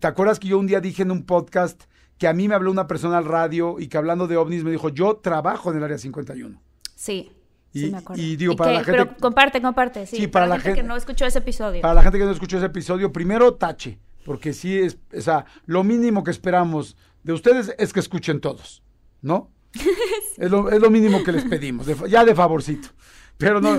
[0.00, 1.82] ¿Te acuerdas que yo un día dije en un podcast
[2.16, 4.70] que a mí me habló una persona al radio y que hablando de ovnis me
[4.70, 6.58] dijo, yo trabajo en el área 51?
[6.94, 7.32] Sí,
[7.74, 8.22] Y- sí me acuerdo.
[8.22, 10.16] y digo, para que- la gente- Pero comparte, comparte, sí.
[10.16, 11.82] Sí, para, para la gente, gente- que no escuchó ese episodio.
[11.82, 15.44] Para la gente que no escuchó ese episodio, primero tache, porque sí es, o sea,
[15.66, 18.82] lo mínimo que esperamos de ustedes es que escuchen todos,
[19.20, 19.50] ¿no?
[20.38, 22.88] es, lo, es lo mínimo que les pedimos, de ya de favorcito.
[23.36, 23.76] Pero no,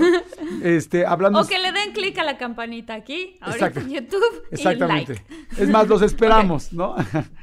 [0.62, 1.40] este, hablando...
[1.40, 4.42] O que le den clic a la campanita aquí, ahorita en YouTube.
[4.50, 5.12] Exactamente.
[5.14, 5.62] Y like.
[5.62, 6.94] Es más, los esperamos, ¿no?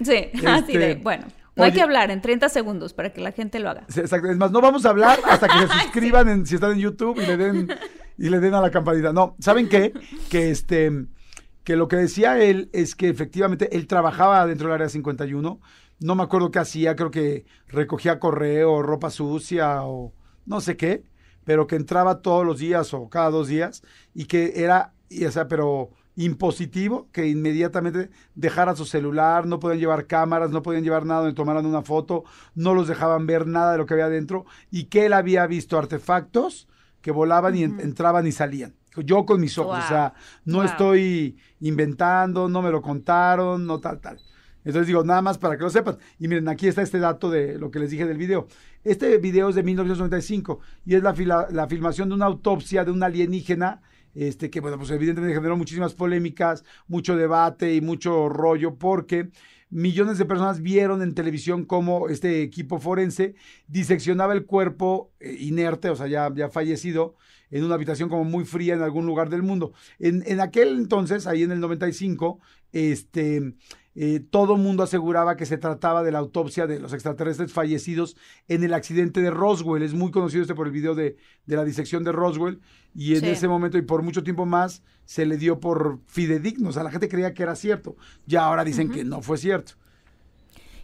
[0.03, 1.25] Sí, así de, Este, bueno.
[1.55, 3.85] No hay que hablar en 30 segundos para que la gente lo haga.
[3.95, 4.29] Exacto.
[4.29, 7.19] Es más, no vamos a hablar hasta que se suscriban en- si están en YouTube
[7.21, 7.67] y le den
[8.17, 9.13] y le den a la campanita.
[9.13, 9.93] No, ¿saben qué?
[10.29, 10.91] Que este
[11.63, 15.59] que lo que decía él es que efectivamente él trabajaba dentro del área 51.
[15.99, 20.13] No me acuerdo qué hacía, creo que recogía correo, ropa sucia o
[20.45, 21.03] no sé qué,
[21.45, 23.81] pero que entraba todos los días o cada dos días
[24.13, 29.79] y que era, y, o sea, pero impositivo que inmediatamente dejara su celular, no podían
[29.79, 32.23] llevar cámaras, no podían llevar nada donde tomaran una foto,
[32.55, 35.77] no los dejaban ver nada de lo que había dentro y que él había visto
[35.77, 36.67] artefactos
[37.01, 38.75] que volaban y en- entraban y salían.
[38.95, 39.85] Yo con mis ojos, Wow.
[39.85, 40.13] o sea,
[40.45, 40.65] no Wow.
[40.65, 44.19] estoy inventando, no me lo contaron, no tal, tal.
[44.65, 45.97] Entonces digo, nada más para que lo sepan.
[46.19, 48.47] Y miren, aquí está este dato de lo que les dije del video.
[48.85, 52.91] Este video es de 1995 y es la, fila- la filmación de una autopsia de
[52.91, 53.81] un alienígena,
[54.13, 59.29] este que, bueno, pues evidentemente generó muchísimas polémicas, mucho debate y mucho rollo, porque
[59.69, 63.33] millones de personas vieron en televisión cómo este equipo forense
[63.67, 67.15] diseccionaba el cuerpo eh, inerte, o sea, ya, ya fallecido,
[67.49, 69.73] en una habitación como muy fría en algún lugar del mundo.
[69.99, 72.39] En, en aquel entonces, ahí en el 95,
[72.71, 73.53] este,
[73.95, 78.15] eh, todo mundo aseguraba que se trataba de la autopsia de los extraterrestres fallecidos
[78.47, 79.83] en el accidente de Roswell.
[79.83, 82.59] Es muy conocido este por el video de, de la disección de Roswell.
[82.95, 83.27] Y en Sí.
[83.29, 86.69] ese momento y por mucho tiempo más se le dio por fidedigno.
[86.69, 87.95] O sea, la gente creía que era cierto.
[88.25, 89.73] Ya ahora dicen que no fue cierto.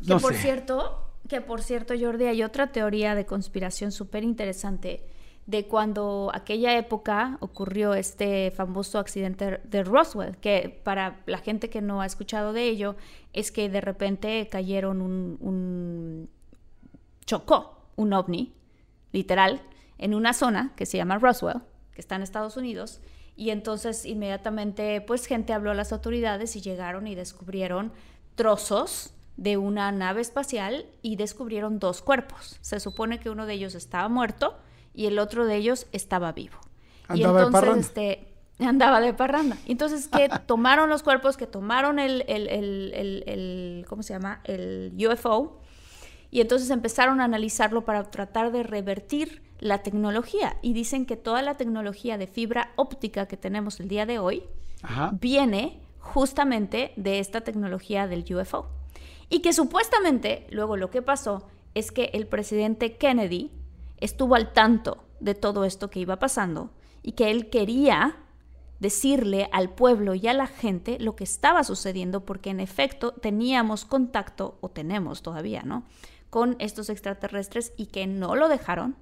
[0.01, 0.41] Que No por sé.
[0.41, 5.03] cierto, que por cierto, Jordi, hay otra teoría de conspiración súper interesante
[5.49, 11.81] de cuando aquella época ocurrió este famoso accidente de Roswell, que para la gente que
[11.81, 12.95] no ha escuchado de ello,
[13.33, 16.29] es que de repente cayeron un, un
[17.25, 18.53] chocó un ovni,
[19.11, 19.63] literal,
[19.97, 21.61] en una zona que se llama Roswell,
[21.95, 23.01] que está en Estados Unidos,
[23.35, 27.91] y entonces inmediatamente pues gente habló a las autoridades y llegaron y descubrieron
[28.35, 32.59] trozos de una nave espacial y descubrieron dos cuerpos.
[32.61, 34.55] Se supone que uno de ellos estaba muerto
[34.99, 36.57] y el otro de ellos estaba vivo.
[37.09, 37.81] y Andaba de entonces parranda.
[37.87, 38.25] este
[38.59, 39.57] andaba de parranda.
[39.65, 44.41] Entonces que tomaron los cuerpos, que tomaron el, el, el, el- el- ¿cómo se llama?
[44.43, 45.61] El UFO
[46.31, 50.57] y entonces empezaron a analizarlo para tratar de revertir la tecnología.
[50.61, 54.43] Y dicen que toda la tecnología de fibra óptica que tenemos el día de hoy
[54.83, 55.11] Ajá.
[55.19, 58.67] viene justamente de esta tecnología del UFO.
[59.29, 63.51] Y que supuestamente luego lo que pasó es que el presidente Kennedy
[63.99, 68.17] estuvo al tanto de todo esto que iba pasando y que él quería
[68.79, 73.85] decirle al pueblo y a la gente lo que estaba sucediendo porque en efecto teníamos
[73.85, 75.83] contacto, o tenemos todavía, ¿no?
[76.29, 78.95] Con estos extraterrestres y que no lo dejaron,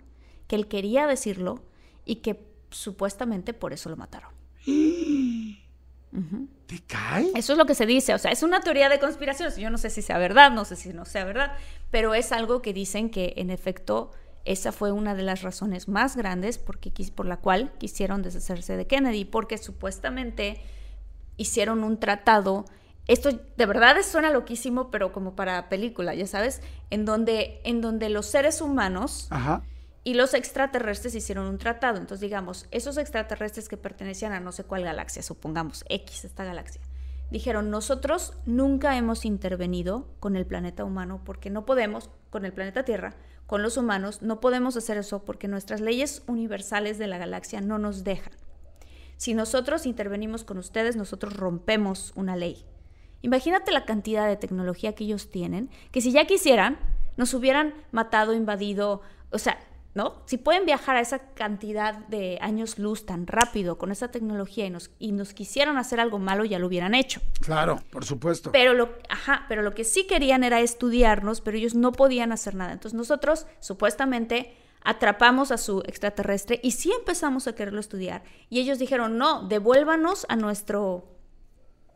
[0.48, 1.64] que él quería decirlo
[2.06, 4.32] y que supuestamente por eso lo mataron.
[6.66, 7.32] ¿Te cae?
[7.36, 9.54] Eso es lo que se dice, o sea, es una teoría de conspiración.
[9.56, 11.56] Yo no sé si sea verdad, no sé si no sea verdad,
[11.92, 14.12] pero es algo que dicen que en efecto
[14.48, 18.88] esa fue una de las razones más grandes porque, por la cual quisieron deshacerse de
[18.88, 20.62] Kennedy, porque supuestamente
[21.36, 22.64] hicieron un tratado.
[23.08, 28.10] Esto de verdad suena loquísimo, pero como para película, ya sabes, en donde, en donde
[28.10, 29.64] los seres humanos Ajá.
[30.06, 31.98] y los extraterrestres hicieron un tratado.
[31.98, 36.82] Entonces, digamos, esos extraterrestres que pertenecían a no sé cuál galaxia, supongamos, X, esta galaxia,
[37.32, 42.86] dijeron, nosotros nunca hemos intervenido con el planeta humano porque no podemos, con el planeta
[42.86, 43.14] Tierra,
[43.48, 47.80] con los humanos, no podemos hacer eso porque nuestras leyes universales de la galaxia no
[47.80, 48.34] nos dejan.
[49.16, 52.66] Si nosotros intervenimos con ustedes, nosotros rompemos una ley.
[53.22, 56.78] Imagínate la cantidad de tecnología que ellos tienen, que si ya quisieran,
[57.16, 59.58] nos hubieran matado, invadido, o sea,
[59.98, 60.22] ¿no?
[60.26, 64.70] Si pueden viajar a esa cantidad de años luz tan rápido con esa tecnología y
[64.70, 67.20] nos, y nos quisieran hacer algo malo, ya lo hubieran hecho.
[67.42, 68.52] Claro, por supuesto.
[68.52, 72.54] Pero lo, ajá, pero lo que sí querían era estudiarnos, pero ellos no podían hacer
[72.54, 72.74] nada.
[72.74, 78.22] Entonces nosotros supuestamente atrapamos a su extraterrestre y sí empezamos a quererlo estudiar.
[78.52, 81.06] Y ellos dijeron, no, devuélvanos a nuestro,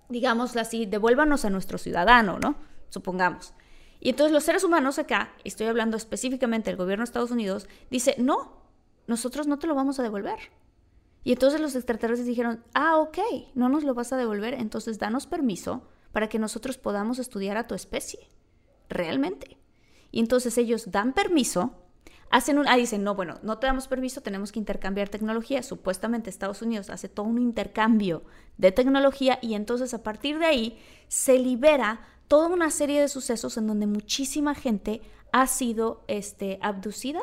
[0.09, 2.55] digámoslo así, devuélvanos a nuestro ciudadano, ¿no?
[2.89, 3.53] Supongamos.
[4.01, 8.15] Y entonces los seres humanos acá, estoy hablando específicamente del gobierno de Estados Unidos, dice,
[8.17, 8.63] no,
[9.05, 10.39] nosotros no te lo vamos a devolver.
[11.23, 13.19] Y entonces los extraterrestres dijeron, ah, ok,
[13.53, 17.67] no nos lo vas a devolver, entonces danos permiso para que nosotros podamos estudiar a
[17.67, 18.27] tu especie,
[18.89, 19.59] realmente.
[20.09, 21.75] Y entonces ellos dan permiso,
[22.31, 25.61] hacen un, ah, dicen, no, bueno, no te damos permiso, tenemos que intercambiar tecnología.
[25.61, 28.23] Supuestamente Estados Unidos hace todo un intercambio
[28.57, 33.57] de tecnología y entonces a partir de ahí se libera toda una serie de sucesos
[33.57, 35.01] en donde muchísima gente
[35.33, 37.19] ha sido este, abducida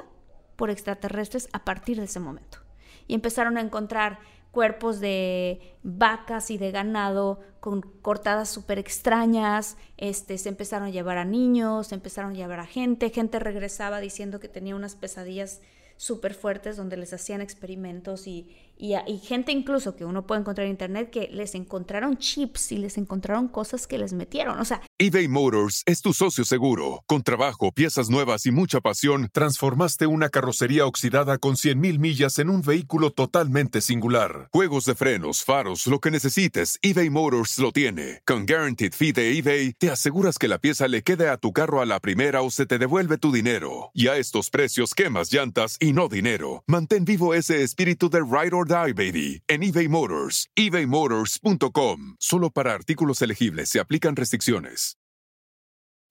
[0.54, 2.58] por extraterrestres a partir de ese momento.
[3.06, 4.18] y empezaron a encontrar
[4.50, 11.16] cuerpos de vacas y de ganado con cortadas súper extrañas, este, se empezaron a llevar
[11.16, 15.62] a niños, se empezaron a llevar a gente, gente regresaba diciendo que tenía unas pesadillas
[15.96, 20.66] súper fuertes donde les hacían experimentos y, y, y, gente incluso que uno puede encontrar
[20.66, 24.58] en internet que les encontraron chips y les encontraron cosas que les metieron.
[24.60, 27.02] O sea, eBay Motors es tu socio seguro.
[27.06, 32.50] Con trabajo, piezas nuevas y mucha pasión, transformaste una carrocería oxidada con 100.000 millas en
[32.50, 34.48] un vehículo totalmente singular.
[34.52, 38.22] Juegos de frenos, faros, lo que necesites, eBay Motors lo tiene.
[38.24, 41.80] Con Guaranteed Fee de eBay, te aseguras que la pieza le quede a tu carro
[41.80, 43.90] a la primera o se te devuelve tu dinero.
[43.92, 46.62] Y a estos precios, quemas llantas y no dinero.
[46.68, 50.46] Mantén vivo ese espíritu de Ride or Die, baby, en eBay Motors.
[50.56, 52.16] ebaymotors.com.
[52.20, 54.94] Solo para artículos elegibles se aplican restricciones.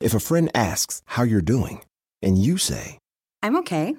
[0.01, 1.81] If a friend asks how you're doing,
[2.21, 2.99] and you say,
[3.41, 3.95] I'm okay.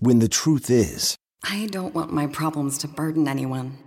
[0.00, 3.78] when the truth is, I don't want my problems to burden anyone.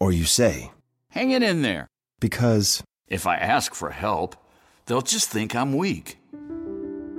[0.00, 0.70] or you say,
[1.10, 1.86] Hang it in there.
[2.20, 4.34] because, If I ask for help,
[4.86, 6.18] they'll just think I'm weak.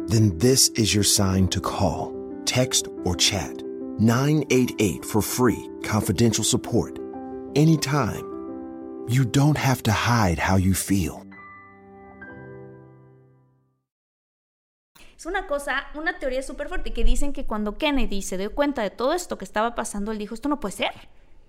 [0.07, 2.13] then this is your sign to call,
[2.45, 3.61] text, or chat
[3.99, 6.99] 988 for free, confidential support.
[7.55, 8.23] Anytime.
[9.07, 11.23] You don't have to hide how you feel.
[15.17, 18.83] Es una cosa, una teoría súper fuerte que dicen que cuando Kennedy se dio cuenta
[18.83, 20.91] de todo esto que estaba pasando, él dijo, esto no puede ser.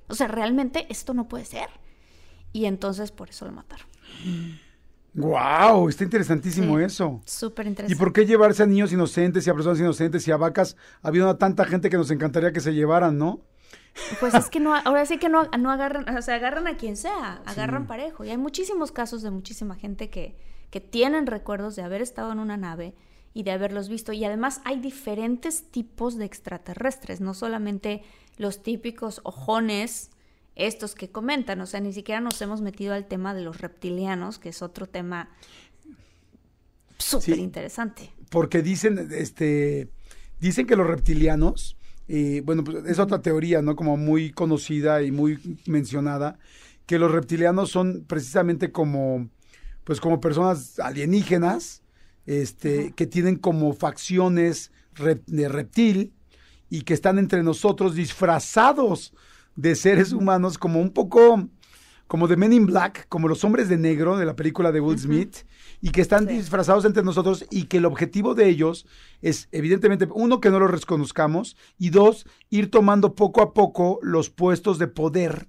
[0.09, 1.69] O sea, realmente esto no puede ser.
[2.55, 3.87] Y entonces por eso lo mataron.
[5.18, 7.20] Wow, está interesantísimo Sí, eso.
[7.24, 7.98] Súper ¿Y interesante.
[7.98, 10.76] por qué llevarse a niños inocentes y a personas inocentes y a vacas?
[11.02, 13.40] Habiendo tanta gente que nos encantaría que se llevaran, ¿no?
[14.20, 16.96] Pues es que no, ahora sí que no, no agarran, o sea, agarran a quien
[16.96, 18.24] sea, agarran parejo.
[18.24, 20.37] Y hay muchísimos casos de muchísima gente que,
[20.70, 22.94] que tienen recuerdos de haber estado en una nave
[23.35, 24.12] y de haberlos visto.
[24.12, 28.02] Y además hay diferentes tipos de extraterrestres, no solamente
[28.37, 30.11] los típicos ojones,
[30.59, 31.61] estos que comentan.
[31.61, 34.87] O sea, ni siquiera nos hemos metido al tema de los reptilianos, que es otro
[34.87, 35.31] tema
[36.99, 38.12] súper interesante.
[38.29, 39.88] Porque dicen, este,
[40.40, 41.77] dicen que los reptilianos,
[42.09, 43.77] eh, bueno, pues es otra teoría, ¿no?
[43.77, 46.38] Como muy conocida y muy mencionada,
[46.87, 49.29] que los reptilianos son precisamente como,
[49.85, 51.83] pues como personas alienígenas,
[52.27, 56.12] este, que tienen como facciones rep- de reptil
[56.68, 59.14] y que están entre nosotros disfrazados
[59.59, 61.49] de seres humanos como un poco
[62.07, 64.99] como de Men in Black, como los hombres de negro de la película de Will
[64.99, 65.38] Smith,
[65.83, 68.87] y que están disfrazados entre nosotros y que el objetivo de ellos
[69.21, 74.31] es, evidentemente, uno, que no los reconozcamos, y dos, ir tomando poco a poco los
[74.31, 75.49] puestos de poder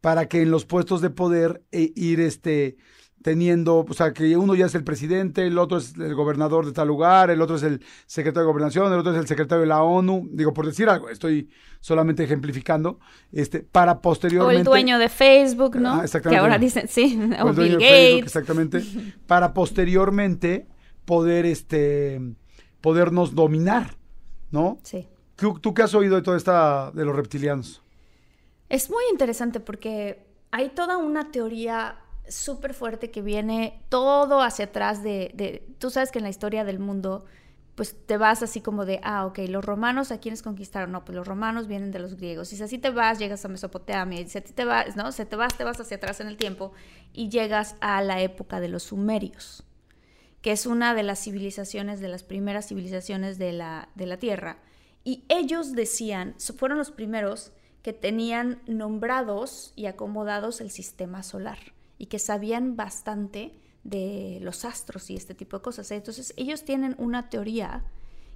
[0.00, 2.76] para que en los puestos de poder eh, ir este
[3.22, 6.72] teniendo, o sea, que uno ya es el presidente, el otro es el gobernador de
[6.72, 9.68] tal lugar, el otro es el secretario de gobernación, el otro es el secretario de
[9.68, 11.48] la ONU, digo, por decir algo, estoy
[11.80, 12.98] solamente ejemplificando,
[13.30, 14.60] este, para O posteriormente...
[14.60, 15.94] el dueño de Facebook, ¿no?
[15.94, 16.40] Ah, que exactamente.
[16.40, 18.26] ahora dicen, sí, o o el dueño Bill de Facebook, Gates.
[18.26, 18.82] exactamente,
[19.26, 20.66] para posteriormente
[21.04, 22.20] poder, este,
[22.80, 23.96] podernos dominar,
[24.50, 24.78] ¿no?
[24.82, 25.08] Sí.
[25.36, 27.82] ¿Tú, tú qué has oído de toda esta, de los reptilianos?
[28.68, 31.96] Es muy interesante porque hay toda una teoría
[32.28, 36.64] súper fuerte que viene todo hacia atrás de, de- Tú sabes que en la historia
[36.64, 37.24] del mundo,
[37.74, 41.16] pues te vas así como de, ah, ok, los romanos a quienes conquistaron, no, pues
[41.16, 42.52] los romanos vienen de los griegos.
[42.52, 45.10] Y si así te vas, llegas a Mesopotamia, y si a ti te vas, ¿no?
[45.12, 46.72] Se te vas, te vas hacia atrás en el tiempo
[47.12, 49.64] y llegas a la época de los sumerios,
[50.42, 54.58] que es una de las civilizaciones, de las primeras civilizaciones de la, de la Tierra.
[55.04, 61.58] Y ellos decían, fueron los primeros que tenían nombrados y acomodados el sistema solar
[62.02, 65.88] y que sabían bastante de los astros y este tipo de cosas.
[65.92, 67.84] Entonces ellos tienen una teoría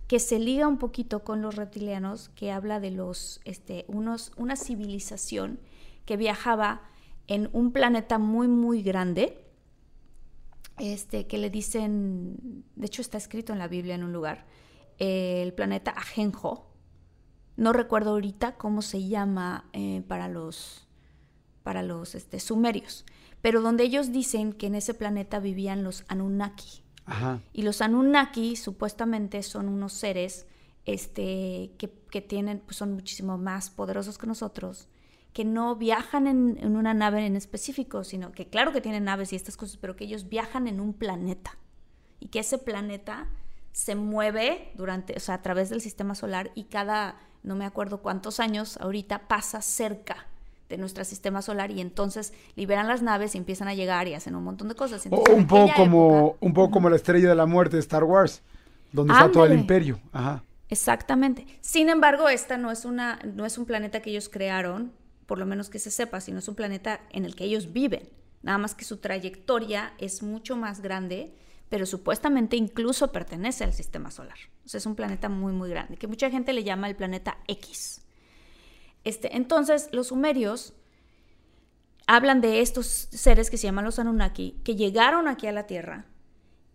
[0.06, 4.54] que se liga un poquito con los reptilianos, que habla de los, este, unos, una
[4.54, 5.58] civilización
[6.04, 6.82] que viajaba
[7.26, 9.44] en un planeta muy, muy grande,
[10.78, 14.46] este, que le dicen, de hecho está escrito en la Biblia en un lugar,
[14.98, 16.70] el planeta Ajenjo.
[17.56, 20.86] No recuerdo ahorita cómo se llama eh, para los,
[21.64, 23.04] para los este, sumerios,
[23.42, 26.82] pero donde ellos dicen que en ese planeta vivían los Anunnaki.
[27.04, 27.40] Ajá.
[27.52, 30.46] Y los Anunnaki supuestamente son unos seres
[30.84, 34.88] este, que, que tienen, pues son muchísimo más poderosos que nosotros,
[35.32, 39.32] que no viajan en, en una nave en específico, sino que claro que tienen naves
[39.32, 41.58] y estas cosas, pero que ellos viajan en un planeta
[42.18, 43.28] y que ese planeta
[43.72, 48.00] se mueve durante, o sea, a través del sistema solar y cada, no me acuerdo
[48.00, 50.28] cuántos años ahorita, pasa cerca
[50.68, 54.34] de nuestro sistema solar y entonces liberan las naves y empiezan a llegar y hacen
[54.34, 55.04] un montón de cosas.
[55.06, 58.04] Entonces, un poco como, época- un poco como la estrella de la muerte de Star
[58.04, 58.42] Wars,
[58.92, 60.00] donde está todo el imperio.
[60.12, 60.42] Ajá.
[60.68, 61.46] Exactamente.
[61.60, 64.92] Sin embargo, esta no es, una, no es un planeta que ellos crearon,
[65.26, 68.08] por lo menos que se sepa, sino es un planeta en el que ellos viven.
[68.42, 71.34] Nada más que su trayectoria es mucho más grande,
[71.68, 74.38] pero supuestamente incluso pertenece al sistema solar.
[74.64, 77.38] O sea, es un planeta muy, muy grande, que mucha gente le llama el planeta
[77.48, 78.02] X.
[79.06, 80.74] Este, entonces, los sumerios
[82.08, 86.06] hablan de estos seres que se llaman los Anunnaki, que llegaron aquí a la Tierra,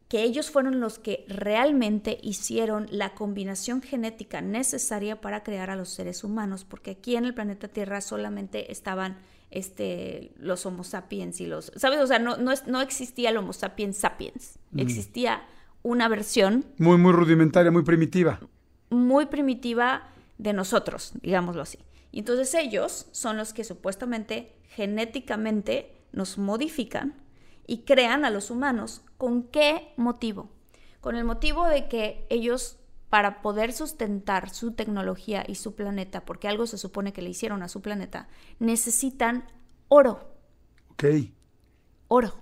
[0.07, 5.89] que ellos fueron los que realmente hicieron la combinación genética necesaria para crear a los
[5.89, 9.17] seres humanos, porque aquí en el planeta Tierra solamente estaban
[9.49, 11.99] este, los Homo sapiens y los, ¿sabes?
[11.99, 14.79] O sea, no, no, existía el Homo sapiens sapiens, mm.
[14.79, 15.43] existía
[15.83, 16.63] una versión...
[16.77, 18.39] Muy, muy rudimentaria, muy primitiva.
[18.89, 20.07] Muy primitiva
[20.37, 21.77] de nosotros, digámoslo así.
[22.11, 27.15] Y entonces ellos son los que supuestamente genéticamente nos modifican
[27.67, 29.01] y crean a los humanos.
[29.17, 30.49] ¿Con qué motivo?
[30.99, 32.77] Con el motivo de que ellos,
[33.09, 37.63] para poder sustentar su tecnología y su planeta, porque algo se supone que le hicieron
[37.63, 38.27] a su planeta,
[38.59, 39.45] necesitan
[39.87, 40.35] oro.
[40.91, 41.05] Ok.
[42.07, 42.35] Oro.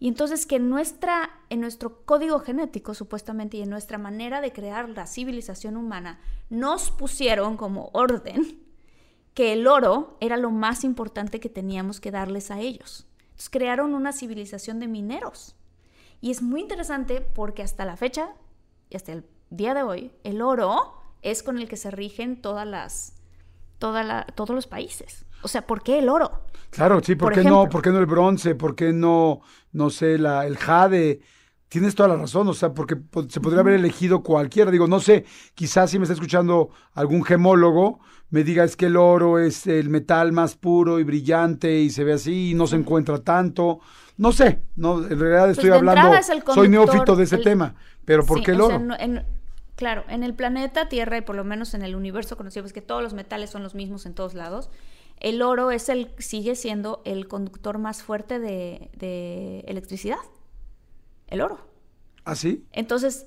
[0.00, 4.88] Y entonces que nuestra, en nuestro código genético, supuestamente, y en nuestra manera de crear
[4.90, 8.67] la civilización humana, nos pusieron como orden
[9.38, 13.06] que el oro era lo más importante que teníamos que darles a ellos
[13.48, 15.54] crearon una civilización de mineros.
[16.20, 18.30] Y es muy interesante porque hasta la fecha,
[18.90, 22.66] y hasta el día de hoy, el oro es con el que se rigen todas
[22.66, 23.14] las,
[23.78, 25.24] toda todos los países.
[25.42, 26.42] O sea, ¿por qué el oro?
[26.70, 27.68] Claro, sí, ¿por, qué no?
[27.68, 28.56] ¿Por qué no el bronce?
[28.56, 31.20] ¿Por qué no, no sé, la, el jade?
[31.68, 32.96] Tienes toda la razón, o sea, porque
[33.28, 34.70] se podría haber elegido cualquiera.
[34.70, 38.00] Digo, no sé, quizás si me está escuchando algún gemólogo,
[38.30, 42.04] me diga es que el oro es el metal más puro y brillante y se
[42.04, 43.80] ve así y no se encuentra tanto.
[44.16, 46.10] No sé, no, en realidad pues estoy hablando,
[46.54, 48.80] soy neófito de ese tema, pero ¿por qué el oro?
[49.76, 53.00] claro, en el planeta Tierra y por lo menos en el universo conocido, que todos
[53.00, 54.70] los metales son los mismos en todos lados,
[55.20, 60.18] el oro es el, sigue siendo el conductor más fuerte de, de electricidad.
[61.28, 61.58] El oro.
[62.24, 62.66] ¿Ah, sí?
[62.72, 63.26] Entonces,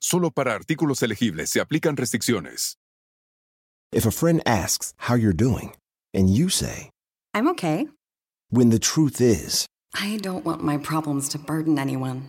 [0.00, 2.76] Solo para artículos elegibles se aplican restricciones.
[3.92, 5.74] If a friend asks how you're doing,
[6.14, 6.90] and you say,
[7.34, 7.88] I'm okay.
[8.50, 12.28] When the truth is, I don't want my problems to burden anyone.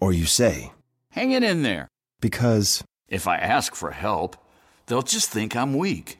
[0.00, 0.72] Or you say,
[1.12, 1.88] Hang it in there.
[2.20, 4.36] Because, if I ask for help,
[4.86, 6.18] they'll just think I'm weak.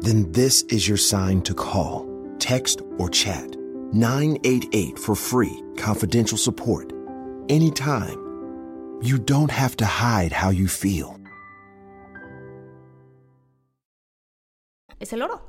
[0.00, 2.08] Then this is your sign to call,
[2.38, 3.56] text, or chat
[3.92, 6.92] 988 for free, confidential support.
[7.48, 8.31] Anytime.
[9.02, 11.22] You don't have to hide how you feel.
[15.02, 15.42] es el oro.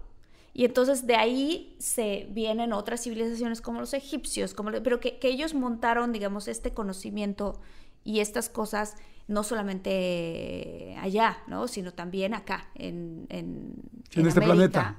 [0.53, 5.53] Y entonces de ahí se vienen otras civilizaciones como los egipcios, como, pero que, ellos
[5.53, 7.59] montaron, digamos, este conocimiento
[8.03, 8.95] y estas cosas
[9.27, 11.67] no solamente allá, ¿no?
[11.67, 13.75] sino también acá, en, en,
[14.13, 14.97] en, este planeta.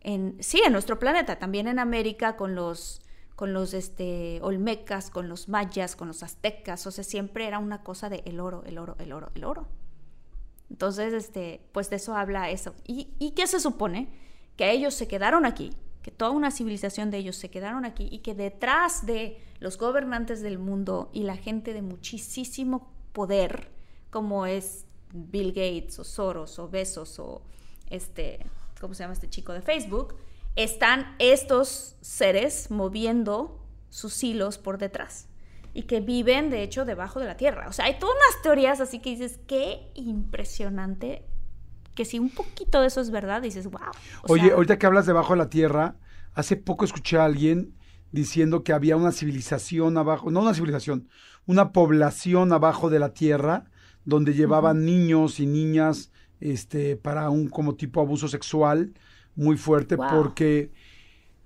[0.00, 3.00] En, sí, en nuestro planeta, también en América con los
[3.36, 7.82] con los este, olmecas, con los mayas, con los aztecas, o sea, siempre era una
[7.82, 9.68] cosa de el oro, el oro, el oro, el oro.
[10.70, 12.74] Entonces, este, pues de eso habla eso.
[12.86, 14.08] ¿Y, ¿Y qué se supone?
[14.56, 15.72] Que ellos se quedaron aquí,
[16.02, 20.40] que toda una civilización de ellos se quedaron aquí y que detrás de los gobernantes
[20.40, 23.70] del mundo y la gente de muchísimo poder,
[24.10, 27.42] como es Bill Gates o Soros o Besos o
[27.90, 28.44] este,
[28.80, 30.16] ¿cómo se llama este chico de Facebook?
[30.56, 35.28] Están estos seres moviendo sus hilos por detrás
[35.74, 37.68] y que viven, de hecho, debajo de la tierra.
[37.68, 41.26] O sea, hay todas unas teorías así que dices, qué impresionante,
[41.94, 43.80] que si un poquito de eso es verdad, dices, wow.
[44.28, 45.96] Oye, ahorita que hablas debajo de la tierra,
[46.32, 47.74] hace poco escuché a alguien
[48.10, 51.08] diciendo que había una civilización abajo, no una civilización,
[51.44, 53.64] una población abajo de la tierra
[54.06, 58.94] donde llevaban niños y niñas este para un como tipo abuso sexual
[59.36, 60.72] muy fuerte porque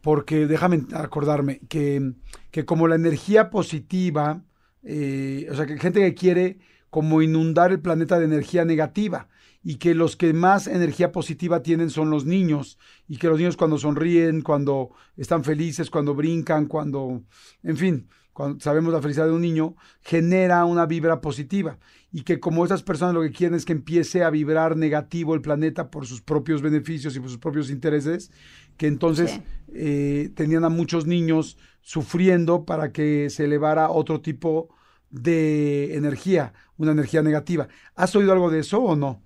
[0.01, 2.15] porque déjame acordarme que,
[2.51, 4.43] que como la energía positiva,
[4.83, 9.29] eh, o sea, que gente que quiere como inundar el planeta de energía negativa
[9.63, 13.57] y que los que más energía positiva tienen son los niños y que los niños
[13.57, 17.23] cuando sonríen, cuando están felices, cuando brincan, cuando,
[17.63, 18.09] en fin,
[18.41, 21.79] cuando sabemos la felicidad de un niño, genera una vibra positiva.
[22.11, 25.43] Y que como esas personas lo que quieren es que empiece a vibrar negativo el
[25.43, 28.31] planeta por sus propios beneficios y por sus propios intereses,
[28.79, 29.43] que entonces Sí.
[29.75, 34.71] eh, tenían a muchos niños sufriendo para que se elevara otro tipo
[35.11, 37.69] de energía, una energía negativa.
[37.95, 39.21] ¿Has oído algo de eso o no?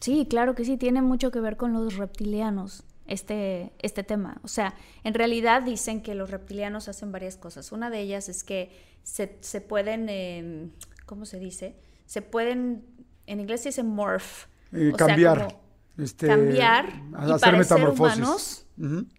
[0.00, 4.40] Sí, claro que sí, tiene mucho que ver con los reptilianos, este, este tema.
[4.42, 7.72] O sea, en realidad dicen que los reptilianos hacen varias cosas.
[7.72, 8.70] Una de ellas es que
[9.02, 10.70] se, se pueden, eh,
[11.06, 11.76] ¿cómo se dice?
[12.06, 12.84] Se pueden,
[13.26, 14.46] en inglés se dice morph.
[14.72, 15.48] Eh, o sea, cambiar.
[15.48, 15.60] como
[15.98, 18.16] este, cambiar y hacer parecer metamorfosis.
[18.16, 18.66] humanos.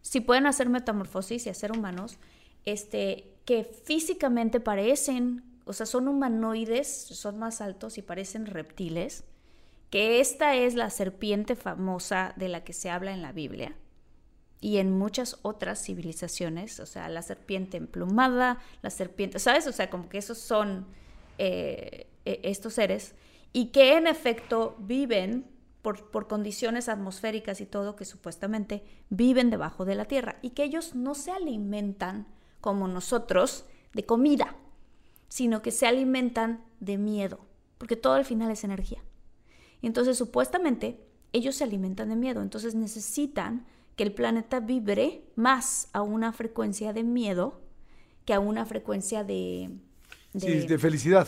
[0.02, 2.18] Si pueden hacer metamorfosis y hacer humanos,
[2.64, 9.26] este, que físicamente parecen, o sea, son humanoides, son más altos y parecen reptiles,
[9.90, 13.76] que esta es la serpiente famosa de la que se habla en la Biblia
[14.62, 19.66] y en muchas otras civilizaciones, o sea, la serpiente emplumada, la serpiente, ¿sabes?
[19.66, 20.86] O sea, como que esos son
[21.40, 23.16] eh, eh, estos seres
[23.52, 25.48] y que en efecto viven
[25.82, 30.64] por, por condiciones atmosféricas y todo, que supuestamente viven debajo de la tierra y que
[30.64, 32.28] ellos no se alimentan
[32.62, 34.56] como nosotros de comida,
[35.28, 37.40] sino que se alimentan de miedo,
[37.80, 39.04] porque todo al final es energía.
[39.82, 41.04] Entonces supuestamente
[41.34, 43.66] ellos se alimentan de miedo, entonces necesitan
[44.02, 47.62] que el planeta vibre más a una frecuencia de miedo
[48.26, 49.70] que a una frecuencia de,
[50.36, 51.28] Sí, de felicidad.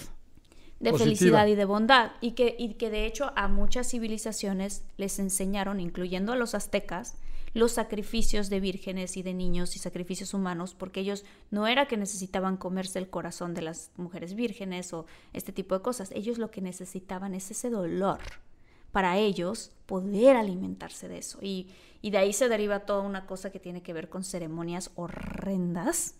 [0.79, 0.97] de positiva.
[0.97, 2.13] felicidad y de bondad.
[2.19, 7.13] Y que, y que de hecho a muchas civilizaciones les enseñaron, incluyendo a los aztecas,
[7.53, 11.95] los sacrificios de vírgenes y de niños y sacrificios humanos, porque ellos no era que
[11.97, 16.49] necesitaban comerse el corazón de las mujeres vírgenes o este tipo de cosas, ellos lo
[16.49, 18.17] que necesitaban es ese dolor
[18.93, 21.39] para ellos poder alimentarse de eso.
[21.41, 21.67] Y,
[22.03, 26.15] de ahí se deriva toda una cosa que tiene que ver con ceremonias horrendas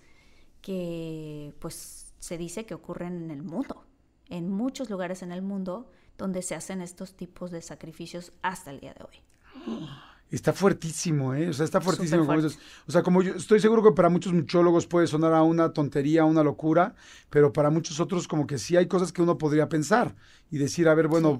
[0.62, 3.86] que pues se dice que ocurren en el mundo,
[4.30, 8.80] en muchos lugares en el mundo donde se hacen estos tipos de sacrificios hasta el
[8.80, 10.04] día de hoy.
[10.36, 11.50] Está fuertísimo, ¿eh?
[11.50, 12.22] O sea, está fuertísimo.
[12.26, 12.40] como.
[12.88, 16.24] O sea, como yo estoy seguro que para muchos muchólogos puede sonar a una tontería,
[16.24, 16.96] a una locura,
[17.30, 20.16] pero para muchos otros como que sí hay cosas que uno podría pensar
[20.50, 21.40] y decir, a ver, bueno,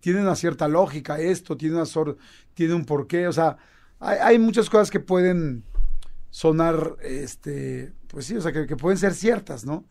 [0.00, 2.16] tiene una cierta lógica esto, tiene una sor-
[2.54, 3.58] tiene un porqué, o sea,
[4.00, 5.62] hay, hay muchas cosas que pueden
[6.30, 9.84] sonar, este, pues sí, o sea, que, que pueden ser ciertas, ¿no?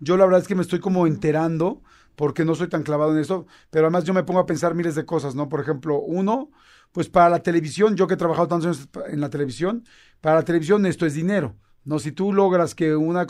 [0.00, 1.80] Yo la verdad es que me estoy como enterando
[2.16, 4.94] porque no soy tan clavado en eso, pero además yo me pongo a pensar miles
[4.94, 5.48] de cosas, ¿no?
[5.48, 6.50] Por ejemplo, uno,
[6.94, 9.84] pues para la televisión, yo que he trabajado tantos años en la televisión,
[10.20, 11.56] para la televisión esto es dinero.
[11.82, 13.26] No, si tú logras que una,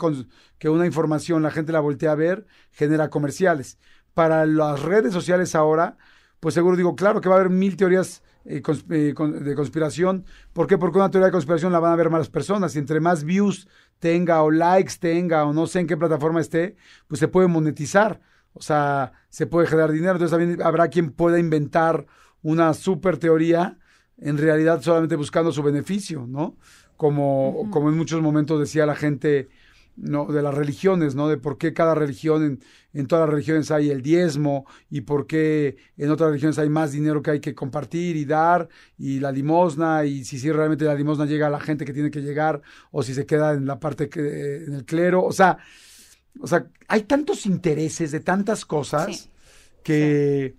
[0.59, 3.79] que una información la gente la voltee a ver, genera comerciales.
[4.13, 5.97] Para las redes sociales ahora,
[6.39, 8.61] pues seguro digo, claro que va a haber mil teorías eh,
[8.91, 10.25] eh, de conspiración.
[10.53, 10.77] ¿Por qué?
[10.77, 13.67] Porque una teoría de conspiración la van a ver más personas y entre más views
[13.97, 16.75] tenga o likes tenga o no sé en qué plataforma esté,
[17.07, 18.21] pues se puede monetizar.
[18.53, 20.13] O sea, se puede generar dinero.
[20.13, 22.05] Entonces también habrá quien pueda inventar
[22.45, 23.77] una super teoría
[24.17, 26.57] en realidad solamente buscando su beneficio, ¿no?
[26.95, 29.49] Como, como en muchos momentos decía la gente
[29.97, 31.27] no, de las religiones, ¿no?
[31.27, 32.59] De por qué cada religión, en,
[32.93, 36.91] en todas las religiones hay el diezmo y por qué en otras religiones hay más
[36.91, 40.93] dinero que hay que compartir y dar y la limosna y si, si realmente la
[40.95, 43.79] limosna llega a la gente que tiene que llegar o si se queda en la
[43.79, 45.57] parte que, en el clero, o sea,
[46.39, 49.29] o sea, hay tantos intereses de tantas cosas
[49.83, 49.93] Sí.
[49.93, 50.55] que,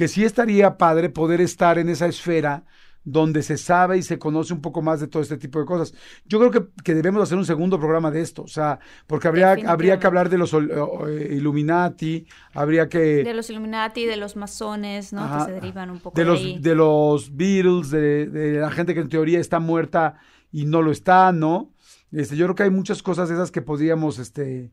[0.00, 2.64] que sí estaría padre poder estar en esa esfera
[3.04, 5.92] donde se sabe y se conoce un poco más de todo este tipo de cosas.
[6.24, 9.58] Yo creo que, que debemos hacer un segundo programa de esto, o sea, porque habría,
[9.66, 13.22] habría que hablar de los eh, Illuminati, habría que...
[13.22, 15.20] De los Illuminati, de los masones, ¿no?
[15.20, 15.40] Ajá.
[15.40, 16.58] Que se derivan un poco de de, los, ahí.
[16.58, 20.14] de los Beatles, de, de la gente que en teoría está muerta
[20.50, 21.74] y no lo está, ¿no?
[22.10, 24.72] Este, yo creo que hay muchas cosas de esas que podríamos, este,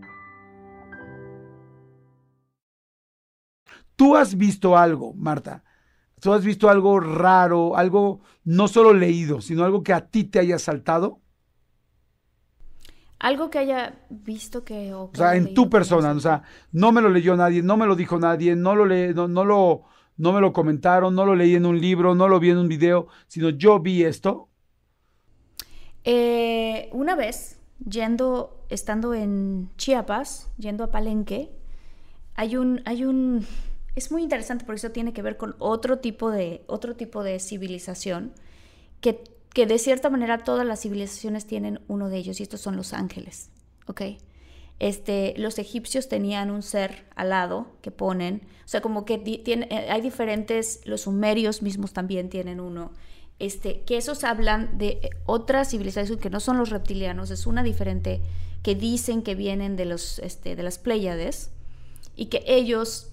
[4.01, 5.63] Tú has visto algo, Marta.
[6.19, 10.39] Tú has visto algo raro, algo no solo leído, sino algo que a ti te
[10.39, 11.19] haya saltado.
[13.19, 14.91] Algo que haya visto que...
[14.91, 16.41] O, O sea, en tu persona, o sea,
[16.71, 19.45] no me lo leyó nadie, no me lo dijo nadie, no lo le, no, no
[19.45, 19.83] lo,
[20.17, 22.67] no me lo comentaron, no lo leí en un libro, no lo vi en un
[22.67, 24.49] video, sino yo vi esto.
[26.03, 31.51] Eh, una vez, yendo, estando en Chiapas, yendo a Palenque,
[32.33, 33.45] hay un, hay un,
[33.95, 37.39] es muy interesante porque eso tiene que ver con otro tipo de, otro tipo de
[37.39, 38.31] civilización
[39.01, 39.23] que,
[39.53, 42.93] que de cierta manera todas las civilizaciones tienen uno de ellos y estos son los
[42.93, 43.49] ángeles,
[43.87, 44.01] ¿ok?
[44.79, 49.67] Este, los egipcios tenían un ser alado que ponen, o sea, como que di- tiene,
[49.69, 52.91] eh, hay diferentes, los sumerios mismos también tienen uno,
[53.37, 57.61] este, que esos hablan de eh, otra civilización que no son los reptilianos, es una
[57.61, 58.21] diferente
[58.63, 61.51] que dicen que vienen de, los, este, de las Pléyades
[62.15, 63.10] y que ellos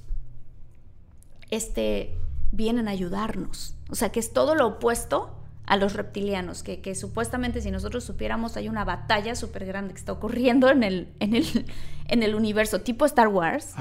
[1.51, 2.17] este,
[2.53, 3.75] vienen a ayudarnos.
[3.91, 5.35] O sea, que es todo lo opuesto
[5.67, 10.01] a los reptilianos, que, que supuestamente si nosotros supiéramos hay una batalla súper grande que
[10.01, 11.67] está ocurriendo en el, en el,
[12.07, 13.75] en el universo tipo Star Wars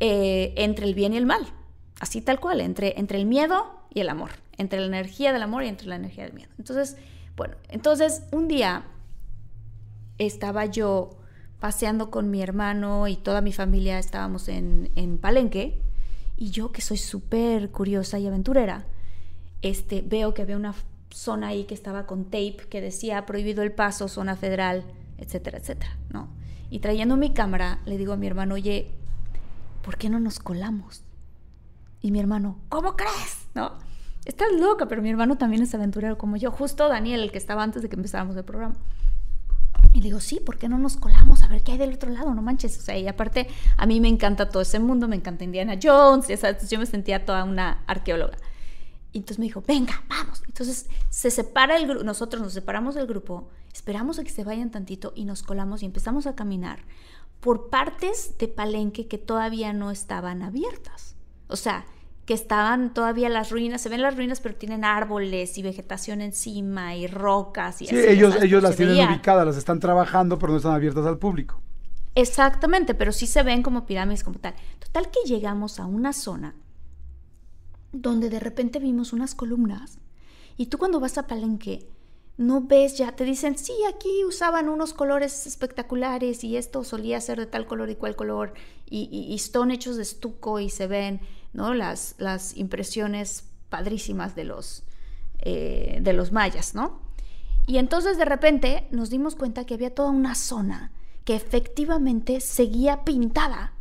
[0.00, 1.46] eh, entre el bien y el mal.
[2.00, 5.62] Así tal cual, entre, entre el miedo y el amor, entre la energía del amor
[5.62, 6.50] y entre la energía del miedo.
[6.58, 6.96] Entonces,
[7.36, 8.84] bueno, entonces un día
[10.18, 11.10] estaba yo
[11.60, 15.80] paseando con mi hermano y toda mi familia estábamos en, en Palenque
[16.40, 18.86] y yo que soy súper curiosa y aventurera,
[19.60, 20.74] este, veo que había una
[21.10, 24.82] zona ahí que estaba con tape que decía prohibido el paso, zona federal,
[25.18, 26.28] etcétera, etcétera, ¿no?
[26.70, 28.90] Y trayendo mi cámara, le digo a mi hermano, oye,
[29.82, 31.02] ¿por qué no nos colamos?
[32.00, 33.46] Y mi hermano, ¿cómo crees?
[33.54, 33.74] ¿No?
[34.24, 37.62] Estás loca, pero mi hermano también es aventurero como yo, justo Daniel, el que estaba
[37.62, 38.76] antes de que empezáramos el programa.
[39.92, 42.10] Y le digo, sí, ¿por qué no nos colamos a ver qué hay del otro
[42.10, 42.34] lado?
[42.34, 42.78] No manches.
[42.78, 46.28] O sea, y aparte, a mí me encanta todo ese mundo, me encanta Indiana Jones,
[46.28, 48.36] ya sabes, yo me sentía toda una arqueóloga.
[49.12, 50.42] Y entonces me dijo, venga, vamos.
[50.46, 54.70] Entonces se separa el grupo, nosotros nos separamos del grupo, esperamos a que se vayan
[54.70, 56.84] tantito y nos colamos y empezamos a caminar
[57.40, 61.16] por partes de Palenque que todavía no estaban abiertas.
[61.48, 61.84] O sea,
[62.30, 66.94] que estaban todavía las ruinas, se ven las ruinas, pero tienen árboles y vegetación encima
[66.94, 70.52] y rocas y Sí, así, ellos, sabes, ellos las tienen ubicadas, las están trabajando, pero
[70.52, 71.60] no están abiertas al público.
[72.14, 74.54] Exactamente, pero sí se ven como pirámides como tal.
[74.78, 76.54] Total que llegamos a una zona
[77.90, 79.98] donde de repente vimos unas columnas
[80.56, 81.88] y tú cuando vas a Palenque
[82.36, 87.40] no ves ya, te dicen, sí, aquí usaban unos colores espectaculares y esto solía ser
[87.40, 88.54] de tal color y cual color
[88.88, 91.20] y, y, y son hechos de estuco y se ven,
[91.52, 91.74] ¿no?
[91.74, 94.84] Las, las impresiones padrísimas de los,
[95.40, 97.00] eh, de los mayas, ¿no?
[97.66, 100.92] Y entonces de repente nos dimos cuenta que había toda una zona
[101.24, 103.74] que efectivamente seguía pintada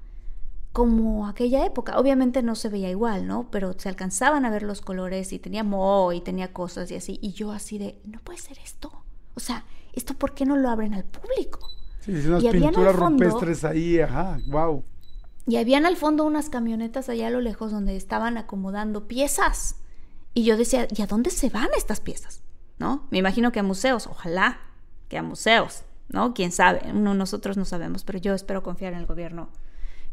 [0.72, 1.98] como aquella época.
[1.98, 3.50] Obviamente no se veía igual, ¿no?
[3.50, 7.18] Pero se alcanzaban a ver los colores y tenía moho y tenía cosas y así.
[7.22, 8.92] Y yo así de, no puede ser esto.
[9.34, 11.60] O sea, ¿esto por qué no lo abren al público?
[12.02, 14.84] Sí, unas Y pinturas fondo- rupestres ahí, ajá, wow.
[15.50, 19.78] Y habían al fondo unas camionetas allá a lo lejos donde estaban acomodando piezas.
[20.36, 22.44] Y yo decía, ¿y a dónde se van estas piezas?
[22.78, 23.08] ¿No?
[23.10, 24.60] Me imagino que a museos, ojalá
[25.08, 26.36] que a museos, ¿no?
[26.36, 29.50] Quién sabe, no, nosotros no sabemos, pero yo espero confiar en el gobierno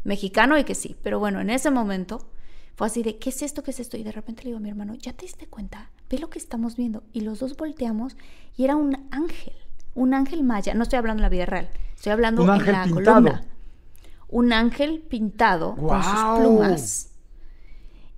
[0.03, 0.95] mexicano y que sí.
[1.03, 2.27] Pero bueno, en ese momento
[2.75, 3.61] fue así de, ¿qué es esto?
[3.61, 3.95] ¿Qué es esto?
[3.95, 5.91] Y de repente le digo a mi hermano, ¿ya te diste cuenta?
[6.09, 7.03] Ve lo que estamos viendo.
[7.13, 8.17] Y los dos volteamos
[8.55, 9.53] y era un ángel,
[9.93, 10.73] un ángel maya.
[10.73, 13.03] No estoy hablando en la vida real, estoy hablando Un en ángel la pintado.
[13.23, 13.45] columna.
[14.29, 17.11] Un ángel pintado con sus plumas.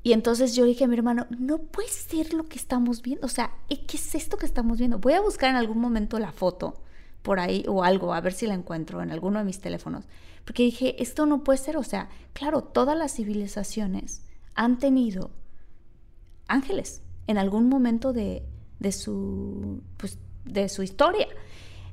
[0.02, 3.26] Y entonces yo dije a mi hermano, no puede ser lo que estamos viendo.
[3.26, 5.00] O sea, ¿eh, ¿qué es esto que estamos viendo?
[5.00, 6.82] Voy a buscar en algún momento la foto
[7.22, 10.06] por ahí o algo, a ver si la encuentro en alguno de mis teléfonos.
[10.46, 11.78] Porque dije, esto no puede ser.
[11.78, 14.24] O sea, claro, todas las civilizaciones
[14.56, 15.32] han tenido
[16.48, 18.44] ángeles en algún momento de,
[18.80, 21.28] de su, pues, de su historia.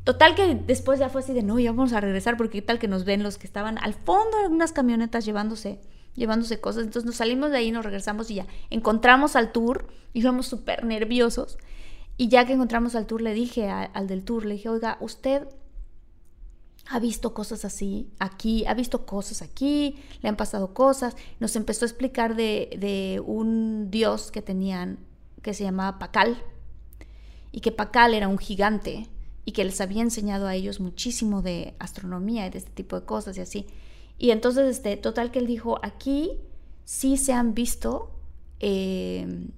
[0.07, 2.87] Total que después ya fue así de, no, ya vamos a regresar porque tal que
[2.87, 5.81] nos ven los que estaban al fondo en unas camionetas llevándose,
[6.15, 6.85] llevándose cosas.
[6.85, 11.59] Entonces nos salimos de ahí, nos regresamos y ya encontramos al tour, íbamos súper nerviosos.
[12.17, 15.49] Y ya que encontramos al tour, le dije al del tour, le dije, oiga, usted
[16.89, 21.17] ha visto cosas así aquí, ha visto cosas aquí, le han pasado cosas.
[21.41, 25.01] Nos empezó a explicar de, de un dios que tenían
[25.43, 26.41] que se llamaba Pacal
[27.51, 29.09] y que Pacal era un gigante
[29.47, 33.07] y que les había enseñado a ellos muchísimo de astronomía y de este tipo de
[33.07, 33.67] cosas y así.
[34.19, 36.33] Y entonces, este, total que él dijo, aquí
[36.85, 38.11] sí se han visto
[38.59, 39.49] eh,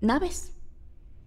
[0.00, 0.52] naves,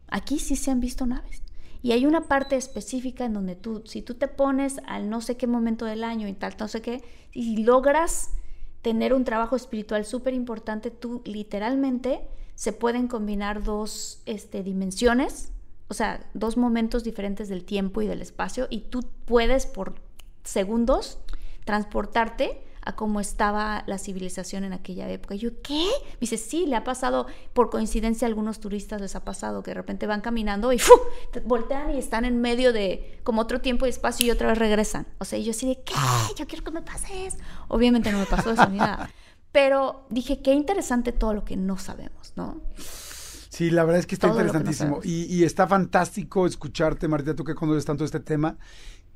[0.08, 1.44] aquí sí se han visto naves.
[1.84, 5.38] Y hay una parte específica en donde tú, si tú te pones al no sé
[5.38, 8.32] qué momento del año y tal, no sé qué, y logras
[8.82, 15.52] tener un trabajo espiritual súper importante, tú literalmente se pueden combinar dos este, dimensiones,
[15.90, 19.96] o sea, dos momentos diferentes del tiempo y del espacio, y tú puedes por
[20.44, 21.20] segundos
[21.66, 25.36] transportarte a cómo estaba la civilización en aquella época.
[25.36, 25.86] Y yo, ¿qué?
[26.14, 29.72] Me dice, sí, le ha pasado, por coincidencia a algunos turistas les ha pasado que
[29.72, 30.94] de repente van caminando y ¡fu!
[31.32, 34.58] Te voltean y están en medio de como otro tiempo y espacio y otra vez
[34.58, 35.08] regresan.
[35.20, 35.94] O sea, y yo así de, ¿qué?
[36.38, 37.38] Yo quiero que me pases.
[37.68, 39.12] Obviamente no me pasó eso ni nada.
[39.52, 42.62] Pero dije, qué interesante todo lo que no sabemos, ¿no?
[43.60, 45.02] Sí, la verdad es que está Todo que interesantísimo.
[45.04, 48.56] y está fantástico escucharte, Marta, tú que conoces tanto este tema.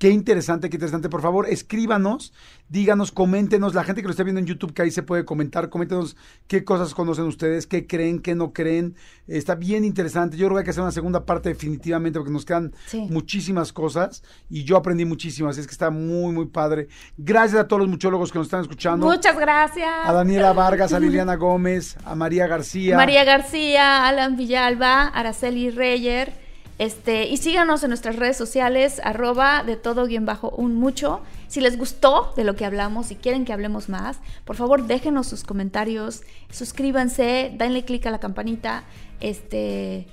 [0.04, 1.08] Qué interesante, qué interesante.
[1.08, 2.34] Por favor, escríbanos,
[2.68, 3.74] díganos, coméntenos.
[3.74, 6.66] La gente que lo esté viendo en YouTube, que ahí se puede comentar, coméntenos qué
[6.66, 8.98] cosas conocen ustedes, qué creen, qué no creen.
[9.28, 10.36] Está bien interesante.
[10.36, 13.08] Yo creo que hay que hacer una segunda parte definitivamente porque nos quedan Sí.
[13.10, 15.48] muchísimas cosas y yo aprendí muchísimo.
[15.48, 16.90] Así es que está muy, muy padre.
[17.16, 19.06] Gracias a todos los muchólogos que nos están escuchando.
[19.06, 19.90] Muchas gracias.
[20.04, 22.98] A Daniela Vargas, a Liliana Gómez, a María García.
[22.98, 26.43] María García, Alan Villalba, Araceli Reyer.
[26.80, 31.22] Este, y síganos en nuestras redes sociales, arroba de todo guion bajo un mucho.
[31.48, 35.28] Si les gustó de lo que hablamos, si quieren que hablemos más, por favor déjenos
[35.28, 38.86] sus comentarios, suscríbanse, denle click a la campanita.
[39.20, 40.08] Este,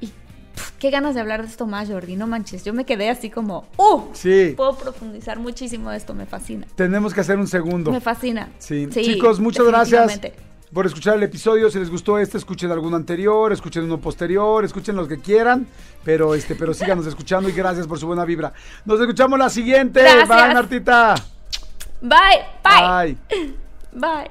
[0.00, 0.10] y
[0.80, 2.64] qué ganas de hablar de esto más, Jordi, no manches.
[2.64, 4.00] Yo me quedé así como, ¡uh!
[4.12, 4.54] Sí.
[4.56, 6.66] Puedo profundizar muchísimo de esto, me fascina.
[6.74, 7.92] Tenemos que hacer un segundo.
[7.92, 8.50] Me fascina.
[8.58, 8.88] Sí.
[8.90, 10.20] Sí, Chicos, muchas gracias.
[10.72, 11.70] Por escuchar el episodio.
[11.70, 15.66] Si les gustó este, escuchen alguno anterior, escuchen uno posterior, escuchen los que quieran,
[16.04, 18.52] pero este, pero síganos escuchando y gracias por su buena vibra.
[18.84, 20.00] Nos escuchamos la siguiente.
[20.00, 20.28] Gracias.
[20.28, 21.14] Bye, Martita.
[22.00, 23.54] Bye, bye, Bye.
[23.92, 24.30] bye.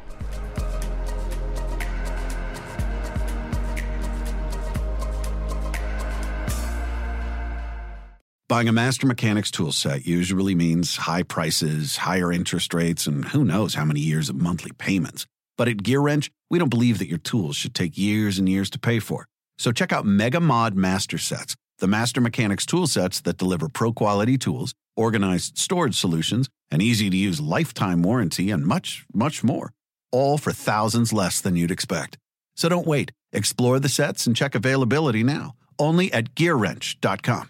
[8.48, 13.46] Buying a Master Mechanics tool set usually means high prices, higher interest rates, and who
[13.46, 15.28] knows how many years of monthly payments.
[15.60, 18.80] But at GearWrench, we don't believe that your tools should take years and years to
[18.80, 19.28] pay for.
[19.58, 23.92] So check out Mega Mod Master Sets, the Master Mechanics tool sets that deliver pro
[23.92, 29.74] quality tools, organized storage solutions, an easy to use lifetime warranty, and much, much more.
[30.14, 32.18] All for thousands less than you'd expect.
[32.56, 33.12] So don't wait.
[33.34, 35.56] Explore the sets and check availability now.
[35.78, 37.50] Only at GearWrench.com.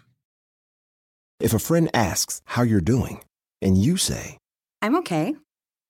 [1.38, 3.22] If a friend asks how you're doing,
[3.62, 4.38] and you say,
[4.82, 5.36] I'm okay.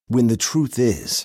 [0.09, 1.25] when the truth is,